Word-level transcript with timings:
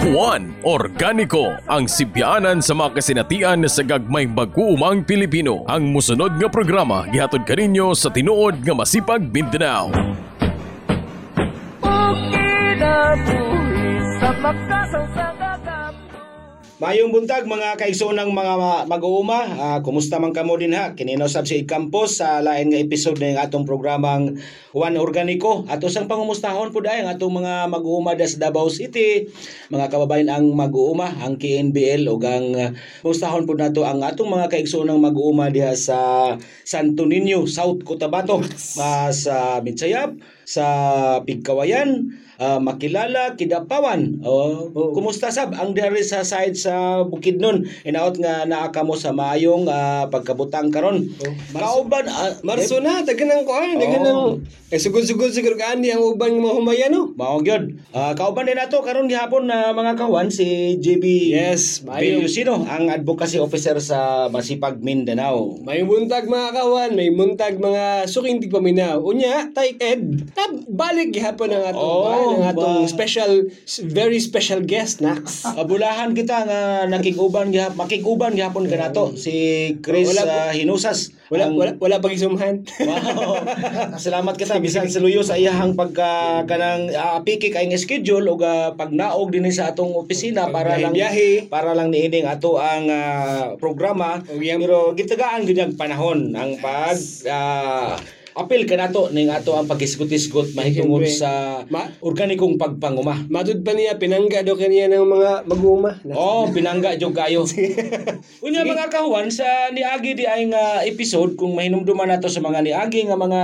Juan 0.00 0.56
Organiko 0.64 1.52
ang 1.68 1.84
sibyanan 1.84 2.64
sa 2.64 2.72
mga 2.72 2.96
kasinatian 2.96 3.68
sa 3.68 3.84
gagmay 3.84 4.24
mag-uumang 4.24 5.04
Pilipino. 5.04 5.68
Ang 5.68 5.92
musunod 5.92 6.40
nga 6.40 6.48
programa 6.48 7.04
gihatod 7.12 7.44
kaninyo 7.44 7.92
sa 7.92 8.08
tinuod 8.08 8.64
nga 8.64 8.72
masipag 8.72 9.20
Mindanao. 9.28 9.92
Mayong 16.82 17.14
buntag 17.14 17.46
mga 17.46 17.78
kaigsoonang 17.78 18.34
mga 18.34 18.54
ma- 18.58 18.82
mag-uuma, 18.90 19.46
Ah, 19.54 19.78
kumusta 19.86 20.18
man 20.18 20.34
kamo 20.34 20.58
din 20.58 20.74
ha? 20.74 20.98
Kinino 20.98 21.30
sab 21.30 21.46
si 21.46 21.62
Campos 21.62 22.18
sa 22.18 22.42
lain 22.42 22.74
nga 22.74 22.82
episode 22.82 23.22
ng 23.22 23.38
atong 23.38 23.62
programang 23.62 24.34
Juan 24.74 24.98
Organiko. 24.98 25.62
Ato 25.70 25.86
sang 25.86 26.10
pangumustahon 26.10 26.74
pud 26.74 26.90
ay 26.90 27.06
ang 27.06 27.14
atong 27.14 27.38
mga 27.38 27.70
mag-uuma 27.70 28.18
da 28.18 28.26
sa 28.26 28.50
Davao 28.50 28.66
City, 28.66 29.30
mga 29.70 29.94
kababayan 29.94 30.34
ang 30.34 30.50
mag-uuma, 30.58 31.06
ang 31.22 31.38
KNBL 31.38 32.02
ug 32.10 32.26
ang 32.26 32.50
uh, 32.50 32.74
mustahon 33.06 33.46
pud 33.46 33.62
nato 33.62 33.86
ang 33.86 34.02
atong 34.02 34.34
mga 34.34 34.50
kaigsoonang 34.50 34.98
mag-uuma 34.98 35.54
diha 35.54 35.78
sa 35.78 36.34
Santo 36.66 37.06
Niño, 37.06 37.46
South 37.46 37.86
Cotabato, 37.86 38.42
ah, 38.82 39.14
sa 39.14 39.62
Mitsayap, 39.62 40.18
sa 40.42 40.66
Pigkawayan, 41.22 42.10
ah, 42.42 42.58
Makilala, 42.58 43.38
Kidapawan. 43.38 44.18
Oh, 44.26 44.74
kumusta 44.90 45.30
sab 45.30 45.54
ang 45.54 45.70
diri 45.70 46.02
sa 46.02 46.26
side 46.26 46.58
sa 46.58 47.06
Bukidnon? 47.06 47.62
Inaot 47.86 48.18
nga 48.18 48.42
naa 48.42 48.74
kamo 48.74 48.98
sa 48.98 49.14
maayong 49.14 49.70
ah, 49.70 50.10
pagkabutang 50.10 50.74
karon. 50.74 51.06
Kauban 51.54 52.10
ah, 52.10 52.34
Marso 52.42 52.82
na, 52.82 53.06
dagan 53.06 53.30
ang 53.30 53.46
kuan, 53.46 53.78
dagan 53.78 54.02
ang 54.02 54.22
eh 54.72 54.80
sugod-sugod 54.80 55.28
siguro 55.28 55.52
gaani 55.52 55.92
ang 55.92 56.00
uban 56.00 56.32
mga 56.32 56.56
humayan 56.56 56.96
no. 56.96 57.12
Mao 57.12 57.44
gyud. 57.44 57.76
Ah, 57.92 58.16
kauban 58.16 58.48
din 58.48 58.56
nato 58.56 58.80
karon 58.80 59.04
gihapon 59.04 59.44
na 59.44 59.76
mga 59.76 60.00
kawan 60.00 60.32
si 60.32 60.80
JB 60.80 61.28
Yes, 61.28 61.84
maayo. 61.84 62.24
Villusino, 62.24 62.64
ang 62.64 62.88
advocacy 62.88 63.36
officer 63.36 63.76
sa 63.84 64.32
Masipag 64.32 64.80
Mindanao. 64.80 65.60
May 65.60 65.84
buntag 65.84 66.24
mga 66.24 66.56
kawan, 66.56 66.96
may 66.96 67.12
buntag 67.12 67.60
mga 67.60 68.08
suking 68.08 68.40
tigpaminaw. 68.40 69.04
Unya, 69.04 69.52
tay 69.52 69.76
Ed, 69.76 70.32
tab 70.32 70.56
balik 70.72 71.12
gihapon 71.12 71.52
ang 71.52 71.68
atong 71.68 71.84
Oh, 71.84 72.31
ang 72.34 72.44
atong 72.48 72.76
ba- 72.80 72.88
special 72.88 73.30
very 73.86 74.16
special 74.18 74.60
guest 74.60 74.98
Nax. 74.98 75.44
Abulahan 75.44 76.12
kita 76.12 76.42
nga 76.42 76.60
nakiguban 76.86 77.48
gihap 77.48 77.74
makiguban 77.74 78.32
gihapon 78.32 78.64
kanato 78.64 79.12
si 79.14 79.34
Chris 79.78 80.08
Wala- 80.08 80.48
ah, 80.48 80.50
Hinusas. 80.50 81.12
Wala 81.28 81.48
Ang- 81.48 81.56
wala 81.56 81.72
wala 81.76 81.96
pag 81.98 82.12
isumhan. 82.12 82.60
Wow. 82.78 83.40
Salamat 83.98 84.36
kita 84.36 84.58
bisan 84.58 84.86
sa 84.86 85.00
luyo 85.00 85.20
sa 85.20 85.34
iyahang 85.34 85.72
pagka 85.72 86.44
kanang 86.44 86.88
uh, 86.88 87.18
piki 87.20 87.48
kay 87.48 87.64
nga 87.64 87.76
schedule 87.76 88.28
ug 88.28 88.40
ah, 88.40 88.72
pagnaog 88.72 89.28
dinhi 89.28 89.48
sa 89.48 89.72
atong 89.72 89.92
opisina 89.92 90.48
para 90.48 90.76
lang 90.76 90.92
Biyahe. 90.92 91.48
para 91.48 91.72
lang 91.72 91.88
niining 91.88 92.24
ato 92.24 92.56
ang 92.56 92.84
ah, 92.86 93.56
programa 93.56 94.20
O, 94.24 94.38
yan. 94.38 94.60
pero 94.60 94.92
gitagaan 94.92 95.42
gyud 95.42 95.56
ang 95.56 95.72
panahon 95.72 96.32
ang 96.32 96.56
pag 96.58 97.00
ah, 97.26 97.96
apil 98.32 98.64
kanato 98.64 99.12
ning 99.12 99.28
ato 99.28 99.52
ang 99.56 99.68
pagisgot-isgot 99.68 100.56
mahitungod 100.56 101.04
sa 101.08 101.62
Ma- 101.68 101.88
organikong 102.00 102.56
pagpanguma. 102.56 103.28
Matud 103.28 103.60
pa 103.60 103.76
niya 103.76 104.00
pinangga 104.00 104.40
daw 104.40 104.56
kaniya 104.56 104.88
ng 104.88 105.04
mga 105.04 105.30
mag-uuma. 105.48 106.00
Oh, 106.16 106.48
pinangga 106.56 106.96
jud 106.96 107.12
kayo. 107.12 107.44
Unya 108.46 108.64
mga 108.64 108.88
kahuan 108.88 109.28
sa 109.28 109.68
niagi 109.70 110.16
di 110.16 110.24
ay 110.24 110.48
nga 110.48 110.80
episode 110.84 111.36
kung 111.36 111.52
mahinumduman 111.56 112.08
nato 112.08 112.32
sa 112.32 112.40
mga 112.40 112.64
niagi 112.64 113.04
nga 113.08 113.16
mga 113.18 113.40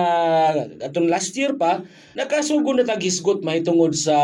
atong 0.88 1.08
last 1.08 1.36
year 1.36 1.54
pa 1.56 1.84
nakasugod 2.18 2.74
na 2.74 2.82
taghisgot 2.82 3.46
mahitungod 3.46 3.94
sa 3.94 4.18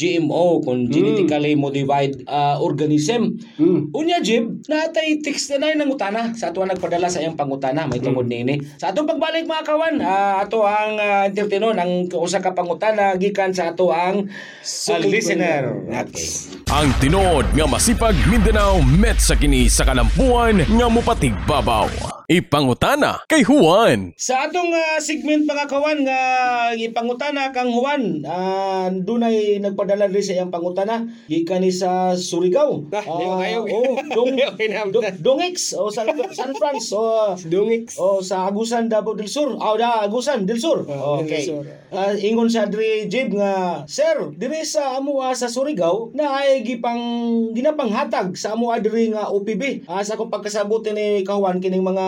GMO 0.00 0.64
kung 0.64 0.88
genetically 0.88 1.52
modified 1.52 2.24
uh, 2.24 2.56
organism. 2.56 3.36
Hmm. 3.60 3.92
Unya 3.92 4.24
Jib, 4.24 4.64
natay 4.64 5.20
text 5.20 5.52
na 5.52 5.76
nang 5.76 5.92
utana 5.92 6.32
sa 6.32 6.48
ato 6.48 6.64
nagpadala 6.64 7.12
sa 7.12 7.20
iyang 7.20 7.36
pangutana 7.36 7.84
may 7.84 8.00
tungod 8.00 8.24
nini. 8.24 8.56
Sa 8.80 8.96
atong 8.96 9.04
pagbalik 9.04 9.44
mga 9.44 9.64
kawan, 9.88 10.04
ah, 10.04 10.44
ato 10.44 10.68
ang 10.68 11.00
uh, 11.00 11.24
entertainon 11.24 11.76
ang 11.80 12.04
usa 12.12 12.44
ka 12.44 12.52
pangutana 12.52 13.16
gikan 13.16 13.56
sa 13.56 13.72
ato 13.72 13.88
ang 13.88 14.28
ah, 14.28 15.00
listener. 15.00 15.72
Okay. 15.88 16.28
Ang 16.68 16.92
tinuod 17.00 17.48
nga 17.56 17.64
masipag 17.64 18.16
Mindanao 18.28 18.84
met 18.84 19.16
sa 19.16 19.32
kini 19.32 19.72
sa 19.72 19.88
kalampuan 19.88 20.60
nga 20.68 20.86
mupatig 20.92 21.32
babaw. 21.48 22.17
Ipangutana 22.28 23.24
kay 23.24 23.40
Juan. 23.40 24.12
Sa 24.20 24.44
atong 24.44 24.68
ah, 24.76 25.00
segment 25.00 25.48
mga 25.48 25.64
kawan 25.64 26.04
nga 26.04 26.20
ipangutana 26.76 27.56
kang 27.56 27.72
Juan, 27.72 28.20
ah, 28.28 28.92
dunay 28.92 29.56
nagpadala 29.64 30.12
rin 30.12 30.20
sa 30.20 30.36
iyang 30.36 30.52
pangutana 30.52 31.08
gikan 31.24 31.64
ni 31.64 31.72
sa 31.72 32.12
Surigao. 32.12 32.84
Ah, 32.92 33.40
ayaw. 33.40 33.64
oh, 33.64 33.96
dong, 34.12 34.36
Okay 34.52 34.68
na. 34.68 34.84
do, 34.92 35.00
Dongex 35.00 35.72
o 35.72 35.88
San, 35.88 36.12
San 36.36 36.52
Franz 36.52 36.92
o 36.92 37.32
Dungix. 37.48 37.96
o 37.96 38.20
sa 38.20 38.44
Agusan 38.44 38.92
Davao 38.92 39.16
del 39.16 39.32
Sur. 39.32 39.56
Oh, 39.56 39.80
da 39.80 40.04
Agusan 40.04 40.44
del 40.44 40.60
Sur. 40.60 40.84
Oh, 40.84 41.24
del 41.24 41.32
okay. 41.32 41.48
Sur. 41.48 41.64
Ah, 41.88 42.12
ingon 42.12 42.52
sa 42.52 42.68
diri 42.68 43.08
Jib 43.08 43.32
nga, 43.32 43.88
Sir, 43.88 44.36
diri 44.36 44.68
sa 44.68 45.00
amuha 45.00 45.32
sa 45.32 45.48
Surigao 45.48 46.12
na 46.12 46.44
ay 46.44 46.60
gipang 46.60 47.00
ginapanghatag 47.56 48.36
sa 48.36 48.52
amuha 48.52 48.84
diri 48.84 49.16
nga 49.16 49.32
OPB. 49.32 49.88
Ah, 49.88 50.04
sa 50.04 50.20
akong 50.20 50.28
pagkasabot 50.28 50.84
ni 50.92 51.24
kawan 51.24 51.64
kining 51.64 51.80
mga 51.80 52.04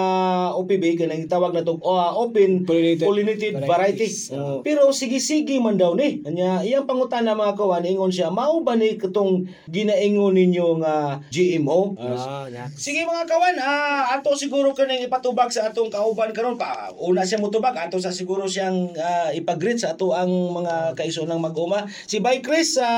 OPB 0.52 0.96
kanang 0.96 1.22
gitawag 1.22 1.50
na 1.50 1.60
tong 1.60 1.80
ah, 1.82 2.12
open 2.14 2.62
Pollinated 2.62 3.02
pollinated 3.02 3.54
variety. 3.56 3.68
varieties. 4.00 4.16
Oh. 4.30 4.60
Pero 4.60 4.90
sige-sige 4.90 5.56
man 5.56 5.74
daw 5.74 5.92
ni. 5.92 6.20
Anya 6.22 6.60
iyang 6.60 6.84
pangutana 6.84 7.32
mga 7.32 7.54
kawan 7.54 7.82
ingon 7.82 8.08
siya, 8.08 8.28
mao 8.28 8.60
ba 8.60 8.74
ni 8.74 8.94
katong 8.94 9.42
ginaingon 9.66 10.32
ninyo 10.32 10.78
nga 10.78 11.18
GMO? 11.28 11.96
Ah, 11.96 12.08
Ah, 12.40 12.46
Nax. 12.46 12.76
Sige 12.76 13.02
mga 13.02 13.24
kawan, 13.24 13.56
ah 13.56 14.12
ato 14.12 14.32
siguro 14.34 14.70
kanang 14.70 15.00
ipatubag 15.00 15.48
sa 15.48 15.68
atong 15.68 15.88
kauban 15.88 16.30
karon 16.30 16.54
pa. 16.54 16.88
Una 16.96 17.22
siya 17.22 17.36
mutubag, 17.36 17.74
ato 17.74 17.96
sa 17.96 18.10
siguro 18.10 18.44
siyang 18.44 18.92
ah, 18.94 19.30
ipag-greet 19.30 19.78
sa 19.78 19.92
ato 19.92 20.12
ang 20.12 20.30
mga 20.52 20.94
kaigsoonang 20.94 21.38
mag-uma. 21.38 21.82
Si 22.04 22.18
Bay 22.18 22.40
Chris 22.40 22.76
sa 22.76 22.88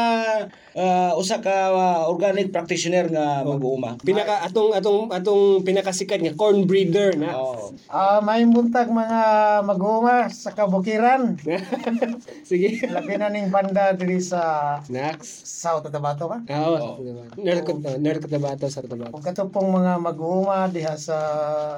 usa 1.15 1.39
ka 1.39 1.57
ah, 1.71 2.03
organic 2.07 2.49
practitioner 2.49 3.09
nga 3.09 3.43
mag-uma. 3.43 3.97
Pinaka 3.99 4.43
atong 4.43 4.73
atong 4.73 5.09
atong 5.09 5.45
pinakasikat 5.63 6.19
nga 6.19 6.33
corn 6.33 6.65
breeder 6.65 7.02
na. 7.13 7.35
Oh. 7.35 7.75
Ah, 7.91 8.23
may 8.23 8.47
buntag 8.47 8.87
mga 8.87 9.21
mag-uuma 9.67 10.31
sa 10.31 10.55
kabukiran. 10.55 11.35
Sige. 12.49 12.87
Labi 12.87 13.19
na 13.19 13.29
ning 13.29 13.51
banda 13.51 13.91
diri 13.93 14.23
sa 14.23 14.79
Nax. 14.87 15.43
South 15.43 15.83
Cotabato 15.83 16.31
ba? 16.31 16.39
Ah, 16.47 16.69
Oo, 16.69 17.03
Nerkot 17.39 17.83
Nerkot 17.99 18.31
na 18.31 18.41
bata 18.41 18.71
sa 18.71 18.83
Tabato. 18.83 19.11
Kung 19.11 19.25
kato 19.25 19.49
pong 19.49 19.75
mga 19.75 19.99
mag-uuma 19.99 20.71
diha 20.71 20.95
sa 20.95 21.17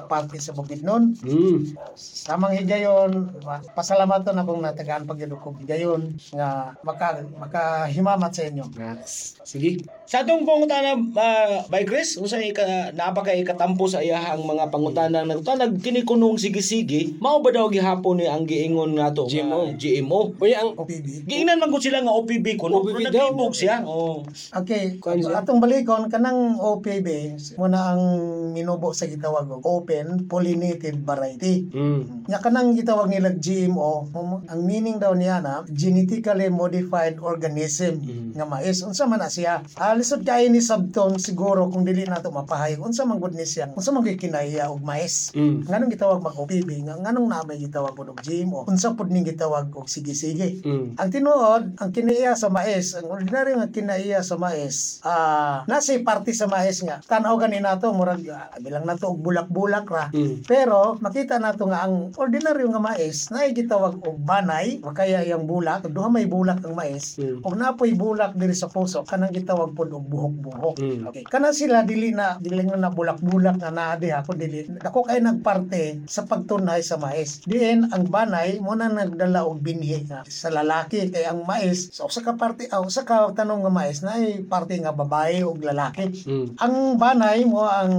party 0.05 0.37
sa 0.37 0.53
Bukidnon, 0.53 1.17
Hmm. 1.25 1.63
samang 1.95 2.59
higayon, 2.59 3.31
pasalamatan 3.73 4.37
akong 4.37 4.61
natagaan 4.61 5.07
pagyud 5.07 5.37
ko 5.39 5.55
higayon 5.57 6.13
nga 6.33 6.75
maka 6.83 7.23
makahimamat 7.39 8.31
sa 8.35 8.43
inyo. 8.45 8.65
Nax. 8.75 9.35
Sige. 9.41 9.85
Sa 10.05 10.21
atong 10.21 10.43
pangutana 10.43 10.97
uh, 10.97 11.65
Bay 11.71 11.87
Chris, 11.87 12.17
unsa 12.19 12.37
ka 12.51 12.91
napaka 12.91 13.31
ikatampo 13.33 13.87
sa 13.87 14.03
iyahang 14.03 14.43
mga 14.43 14.69
pangutana 14.69 15.14
nagtanag 15.23 15.79
kini 15.79 16.03
kunong 16.03 16.35
sige-sige, 16.35 17.15
mao 17.21 17.39
ba 17.39 17.53
daw 17.53 17.69
gihapon 17.69 18.19
ni 18.19 18.25
ang 18.25 18.43
giingon 18.43 18.97
nato 18.97 19.29
GMO. 19.29 19.71
nga 19.71 19.77
GMO? 19.77 20.19
Unya 20.41 20.57
ang 20.65 20.73
OPB. 20.75 21.29
Giingnan 21.29 21.61
man 21.61 21.69
gud 21.69 21.85
sila 21.85 22.01
nga 22.01 22.11
OPB 22.11 22.57
kuno, 22.57 22.81
OPB 22.81 22.89
pero 22.89 22.99
daw. 23.13 23.27
nagtibok 23.29 23.53
siya. 23.53 23.75
Oh. 23.85 24.25
Okay, 24.51 24.97
atong 25.31 25.61
balikon 25.61 26.09
kanang 26.09 26.57
OPB 26.57 27.37
muna 27.61 27.93
ang 27.93 28.03
minubo 28.49 28.89
sa 28.97 29.05
gitawag 29.05 29.45
og 29.45 29.61
open 29.61 30.25
pollinated 30.25 31.05
variety. 31.05 31.69
Hmm. 31.69 32.25
Nya 32.25 32.41
kanang 32.41 32.73
gitawag 32.73 33.11
nila 33.11 33.37
GMO, 33.37 34.09
ang 34.49 34.61
meaning 34.65 34.97
daw 34.97 35.13
niya 35.13 35.37
na 35.43 35.61
genetically 35.69 36.49
modified 36.49 37.21
organism 37.21 38.01
nga 38.33 38.45
mais. 38.49 38.81
Unsa 38.81 39.05
man 39.05 39.21
na 39.21 39.29
siya? 39.29 39.61
Ah, 39.77 39.93
lisod 39.93 40.25
kay 40.25 40.49
ni 40.49 40.63
sabton 40.63 41.21
siguro 41.21 41.69
kung 41.69 41.85
dili 41.85 42.09
nato 42.09 42.33
mapahayag 42.33 42.81
unsa 42.81 43.05
man 43.05 43.21
gud 43.21 43.37
ni 43.37 43.45
siya. 43.45 43.69
Unsa 43.77 43.93
man 43.93 44.01
kinaiya 44.01 44.73
og 44.73 44.81
mais. 44.81 45.04
Hmm. 45.35 45.65
Nganong 45.65 45.91
gitawag 45.91 46.21
nga 46.23 46.95
nganong 46.97 47.27
na 47.29 47.45
may 47.45 47.61
gitawag 47.61 47.93
og 47.95 48.19
GMO? 48.21 48.65
Unsa 48.69 48.97
pud 48.97 49.09
ning 49.09 49.25
gitawag 49.25 49.69
og 49.73 49.87
sige-sige? 49.87 50.61
Hmm. 50.65 50.97
Ang 50.97 51.09
tinuod, 51.11 51.77
ang 51.77 51.91
kinaiya 51.91 52.33
sa 52.33 52.49
mais, 52.49 52.95
ang 52.97 53.07
ordinary 53.09 53.53
nga 53.57 53.69
kinaiya 53.69 54.21
sa 54.21 54.35
mais, 54.39 54.99
ah, 55.05 55.63
nasa 55.69 55.95
parte 56.01 56.31
sa 56.33 56.49
mais 56.49 56.81
nga. 56.81 57.01
Tanaw 57.05 57.37
gani 57.37 57.61
nato 57.61 57.91
murag 57.93 58.25
ah, 58.31 58.49
bilang 58.61 58.85
nato 58.85 59.11
og 59.13 59.21
bulak-bulak 59.21 59.87
ra. 59.89 60.05
Hmm. 60.11 60.41
Pero 60.45 60.97
makita 60.99 61.37
nato 61.37 61.67
nga 61.69 61.85
ang 61.85 62.11
ordinaryo 62.15 62.71
nga 62.73 62.81
mais 62.81 63.29
na 63.29 63.47
gitawag 63.49 64.01
og 64.01 64.17
banay, 64.19 64.81
o 64.81 64.91
kaya 64.91 65.21
iyang 65.21 65.45
bulak, 65.47 65.87
duha 65.89 66.09
may 66.09 66.25
bulak 66.25 66.63
ang 66.65 66.75
mais. 66.75 67.17
Hmm. 67.19 67.41
Ug 67.45 67.55
napoy 67.55 67.93
bulak 67.93 68.33
diri 68.33 68.55
sa 68.55 68.67
puso, 68.71 69.05
kanang 69.05 69.33
gitawag 69.33 69.73
pod 69.77 69.93
og 69.93 70.05
buhok-buhok. 70.05 70.75
Hmm. 70.79 71.01
Okay. 71.11 71.23
Kana 71.27 71.51
sila 71.55 71.85
dili 71.85 72.11
na 72.11 72.37
dili 72.41 72.65
na 72.65 72.91
bulak-bulak 72.91 73.61
nga 73.61 73.71
naa 73.71 73.95
diha 73.99 74.25
kun 74.25 74.37
dili 74.39 74.65
ako 74.95 75.11
kay 75.11 75.19
nagparte 75.19 76.07
sa 76.07 76.23
pagtunhay 76.23 76.79
sa 76.79 76.95
mais. 76.95 77.43
Diin 77.43 77.91
ang 77.91 78.07
banay 78.07 78.63
mo 78.63 78.79
na 78.79 78.87
nagdala 78.87 79.43
og 79.43 79.59
binhi 79.59 80.07
nga 80.07 80.23
sa 80.23 80.47
lalaki 80.47 81.11
kay 81.11 81.27
ang 81.27 81.43
mais 81.43 81.91
sa 81.91 82.07
usa 82.07 82.23
ka 82.23 82.39
parte 82.39 82.71
aw 82.71 82.79
sa 82.87 83.03
ka 83.03 83.35
tanong 83.35 83.67
nga 83.67 83.75
mais 83.75 83.99
na 83.99 84.15
ay 84.15 84.47
parte 84.47 84.79
nga 84.79 84.95
babae 84.95 85.43
ug 85.43 85.59
lalaki. 85.59 86.23
Mm. 86.23 86.55
Ang 86.63 86.75
banay 86.95 87.43
mo 87.43 87.67
ang 87.67 87.91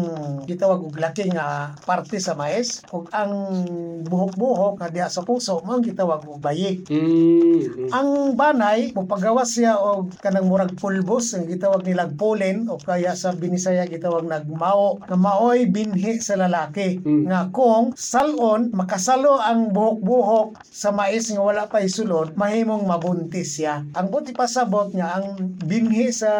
gitawag 0.48 0.88
og 0.88 0.96
laki 0.96 1.28
nga 1.36 1.76
parte 1.84 2.16
sa 2.16 2.32
mais 2.32 2.80
ug 2.88 3.12
ang 3.12 3.52
buhok-buhok 4.00 4.80
nga 4.80 4.88
diha 4.88 5.12
sa 5.12 5.20
puso 5.20 5.60
mo 5.68 5.76
ang 5.76 5.84
gitawag 5.84 6.24
og 6.24 6.40
bayi. 6.40 6.80
Mm. 6.88 7.92
Ang 7.92 8.40
banay, 8.40 8.96
mupagawas 8.96 9.52
siya 9.52 9.76
og 9.76 10.16
kanang 10.24 10.48
murag 10.48 10.72
pulbos, 10.80 11.36
ang 11.36 11.44
gitawag 11.44 11.84
nilang 11.84 12.16
pollen 12.16 12.72
o 12.72 12.80
kaya 12.80 13.12
sa 13.12 13.36
Binisaya 13.36 13.84
gitawag 13.84 14.24
nagmao, 14.24 14.96
nga 15.04 15.16
maoy 15.18 15.68
binhi 15.68 16.24
sa 16.24 16.40
lalaki. 16.40 16.75
Mm. 16.76 17.30
Nga 17.30 17.40
kung 17.50 17.96
salon, 17.96 18.70
makasalo 18.76 19.40
ang 19.40 19.72
buhok-buhok 19.72 20.60
sa 20.64 20.92
mais 20.92 21.28
nga 21.32 21.42
wala 21.42 21.64
pa 21.66 21.80
isulod, 21.80 22.36
mahimong 22.36 22.84
mabuntis 22.84 23.56
siya. 23.56 23.82
Ang 23.96 24.12
buti 24.12 24.36
pasabot 24.36 24.92
nga 24.92 25.20
ang 25.20 25.40
binhi 25.64 26.12
sa 26.12 26.30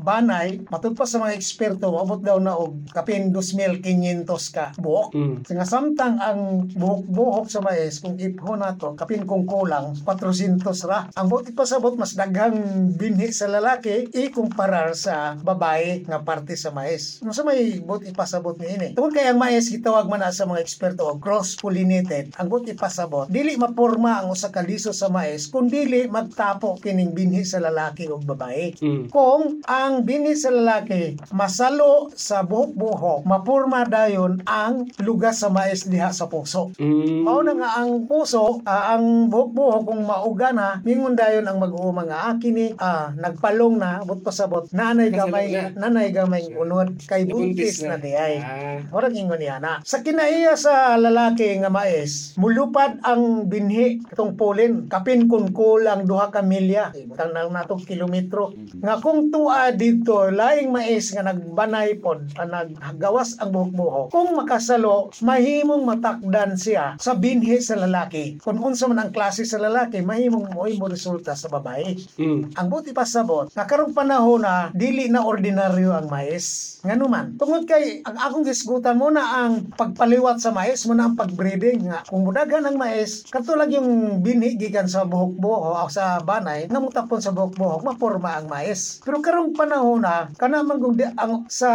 banay, 0.00 0.60
matud 0.68 0.92
pa 0.92 1.08
sa 1.08 1.20
mga 1.22 1.34
eksperto, 1.34 1.88
maabot 1.90 2.20
daw 2.20 2.36
na 2.38 2.54
og 2.54 2.92
kapin 2.92 3.32
2,500 3.32 4.28
ka 4.52 4.76
buhok. 4.76 5.16
Mm. 5.16 5.34
Nga 5.48 5.66
samtang 5.66 6.16
ang 6.20 6.68
buhok-buhok 6.72 7.46
sa 7.48 7.60
mais, 7.64 7.98
kung 8.02 8.20
ipho 8.20 8.54
na 8.54 8.76
to, 8.76 8.92
kapin 8.98 9.24
kung 9.24 9.48
kulang, 9.48 9.96
400 10.04 10.60
ra. 10.84 11.08
Ang 11.16 11.26
buti 11.32 11.56
pasabot, 11.56 11.96
mas 11.96 12.12
daghang 12.12 12.92
binhi 12.94 13.30
sa 13.32 13.48
lalaki, 13.48 14.10
ikumparar 14.12 14.92
sa 14.92 15.38
babae 15.38 16.04
nga 16.04 16.20
parte 16.22 16.54
sa 16.58 16.74
mais. 16.74 17.20
Ano 17.24 17.32
sa 17.32 17.46
may 17.46 17.80
buti 17.80 18.12
pasabot 18.12 18.56
ni 18.58 18.66
ini? 18.68 18.88
Tungkol 18.92 19.14
kay 19.14 19.30
ang 19.30 19.40
mais, 19.40 19.70
gitawag 19.78 20.10
man 20.10 20.26
na 20.26 20.34
sa 20.34 20.42
mga 20.42 20.58
eksperto 20.58 21.06
og 21.06 21.22
cross-pollinated, 21.22 22.34
ang 22.34 22.50
buti 22.50 22.74
pasabot, 22.74 23.30
dili 23.30 23.54
maporma 23.54 24.18
ang 24.18 24.34
usa 24.34 24.50
ka 24.50 24.66
liso 24.66 24.90
sa 24.90 25.06
mais, 25.06 25.46
kung 25.46 25.70
dili 25.70 26.10
magtapo 26.10 26.82
kining 26.82 27.14
binhi 27.14 27.46
sa 27.46 27.62
lalaki 27.62 28.10
o 28.10 28.18
babae. 28.18 28.74
Mm. 28.82 29.14
Kung 29.14 29.62
ang 29.70 30.02
bini 30.02 30.34
sa 30.34 30.50
lalaki 30.50 31.14
masalo 31.30 32.10
sa 32.18 32.42
buhok-buhok, 32.42 33.22
mapurma 33.22 33.86
dayon 33.86 34.42
ang 34.50 34.90
lugas 34.98 35.38
sa 35.38 35.48
mais 35.52 35.86
diha 35.86 36.10
sa 36.10 36.26
puso. 36.26 36.74
Mm. 36.74 37.22
Mao 37.22 37.38
na 37.46 37.54
nga 37.54 37.70
ang 37.78 38.10
puso, 38.10 38.58
ah, 38.66 38.98
ang 38.98 39.30
buhok-buhok 39.30 39.82
kung 39.86 40.02
mauga 40.02 40.50
na, 40.50 40.82
mingon 40.82 41.14
dayon 41.14 41.46
ang 41.46 41.62
mag-uuma 41.62 42.02
nga 42.02 42.18
ah, 42.26 42.34
kini 42.42 42.74
ah, 42.82 43.14
nagpalong 43.14 43.78
na, 43.78 44.02
abot 44.02 44.18
pasabot, 44.18 44.66
nanay 44.74 45.14
gamay, 45.14 45.54
na. 45.54 45.86
nanay 45.86 46.10
gamay 46.10 46.50
unod, 46.50 46.98
kay 47.06 47.30
buntis 47.30 47.86
na 47.86 47.94
diay. 47.94 48.42
Ah. 48.42 48.82
Orang 48.90 49.14
ingon 49.14 49.38
niya 49.38 49.62
na. 49.62 49.67
Sa 49.84 50.00
kinaiya 50.00 50.56
sa 50.56 50.96
lalaki 50.96 51.60
nga 51.60 51.68
mais, 51.68 52.32
mulupad 52.40 53.00
ang 53.04 53.44
binhi 53.44 54.00
katong 54.08 54.34
pollen. 54.38 54.88
Kapin 54.88 55.28
kun 55.28 55.52
kulang 55.52 56.08
duha 56.08 56.32
ka 56.32 56.40
milya. 56.40 56.94
Ibutang 56.96 57.36
na 57.36 57.44
natong 57.48 57.84
kilometro. 57.84 58.56
Nga 58.80 58.94
kung 59.04 59.28
tua 59.28 59.74
dito, 59.74 60.32
laing 60.32 60.72
mais 60.72 61.12
nga 61.12 61.26
nagbanay 61.26 62.00
pod, 62.00 62.24
naggawas 62.38 63.36
ang 63.42 63.52
buhok-buhok. 63.52 64.08
Kung 64.14 64.32
makasalo, 64.38 65.12
mahimong 65.20 65.84
matakdan 65.84 66.56
siya 66.56 66.96
sa 66.96 67.12
binhi 67.18 67.60
sa 67.60 67.76
lalaki. 67.76 68.40
Kung 68.40 68.62
unsa 68.62 68.88
man 68.88 69.02
ang 69.02 69.12
klase 69.12 69.44
sa 69.44 69.60
lalaki, 69.60 70.00
mahimong 70.00 70.48
mo 70.54 70.64
mo 70.64 70.86
resulta 70.86 71.34
sa 71.34 71.50
babae. 71.50 71.96
Mm. 72.20 72.54
Ang 72.54 72.66
buti 72.70 72.94
pa 72.94 73.02
sabot, 73.02 73.50
nga 73.50 73.66
karong 73.66 73.96
panahon 73.96 74.46
na 74.46 74.70
dili 74.70 75.10
na 75.10 75.26
ordinaryo 75.26 75.96
ang 75.96 76.06
mais. 76.06 76.78
Nga 76.86 76.94
naman, 76.94 77.34
tungod 77.34 77.66
kay 77.66 78.06
ang 78.06 78.14
akong 78.14 78.46
gisgutan 78.46 78.94
mo 78.94 79.10
na 79.10 79.24
ang 79.24 79.57
pagpaliwat 79.74 80.38
sa 80.38 80.54
mais, 80.54 80.84
mo 80.86 80.94
na 80.94 81.10
ang 81.10 81.16
pagbreeding 81.18 81.88
nga. 81.90 82.06
Kung 82.06 82.22
mudagan 82.22 82.64
ang 82.66 82.76
mais, 82.76 83.24
katulad 83.26 83.66
yung 83.72 84.20
binhi 84.22 84.54
gikan 84.54 84.86
sa 84.86 85.02
buhok-buhok 85.02 85.62
o 85.74 85.88
sa 85.90 86.20
banay, 86.22 86.68
nga 86.68 86.78
mutapon 86.78 87.18
sa 87.18 87.32
buhok-buhok, 87.32 87.82
maporma 87.82 88.38
ang 88.38 88.46
mais. 88.46 89.00
Pero 89.00 89.18
karong 89.18 89.56
panahon 89.56 90.04
na, 90.04 90.28
kana 90.36 90.60
man 90.60 90.78
kung 90.78 90.94
ang 91.16 91.48
sa 91.48 91.70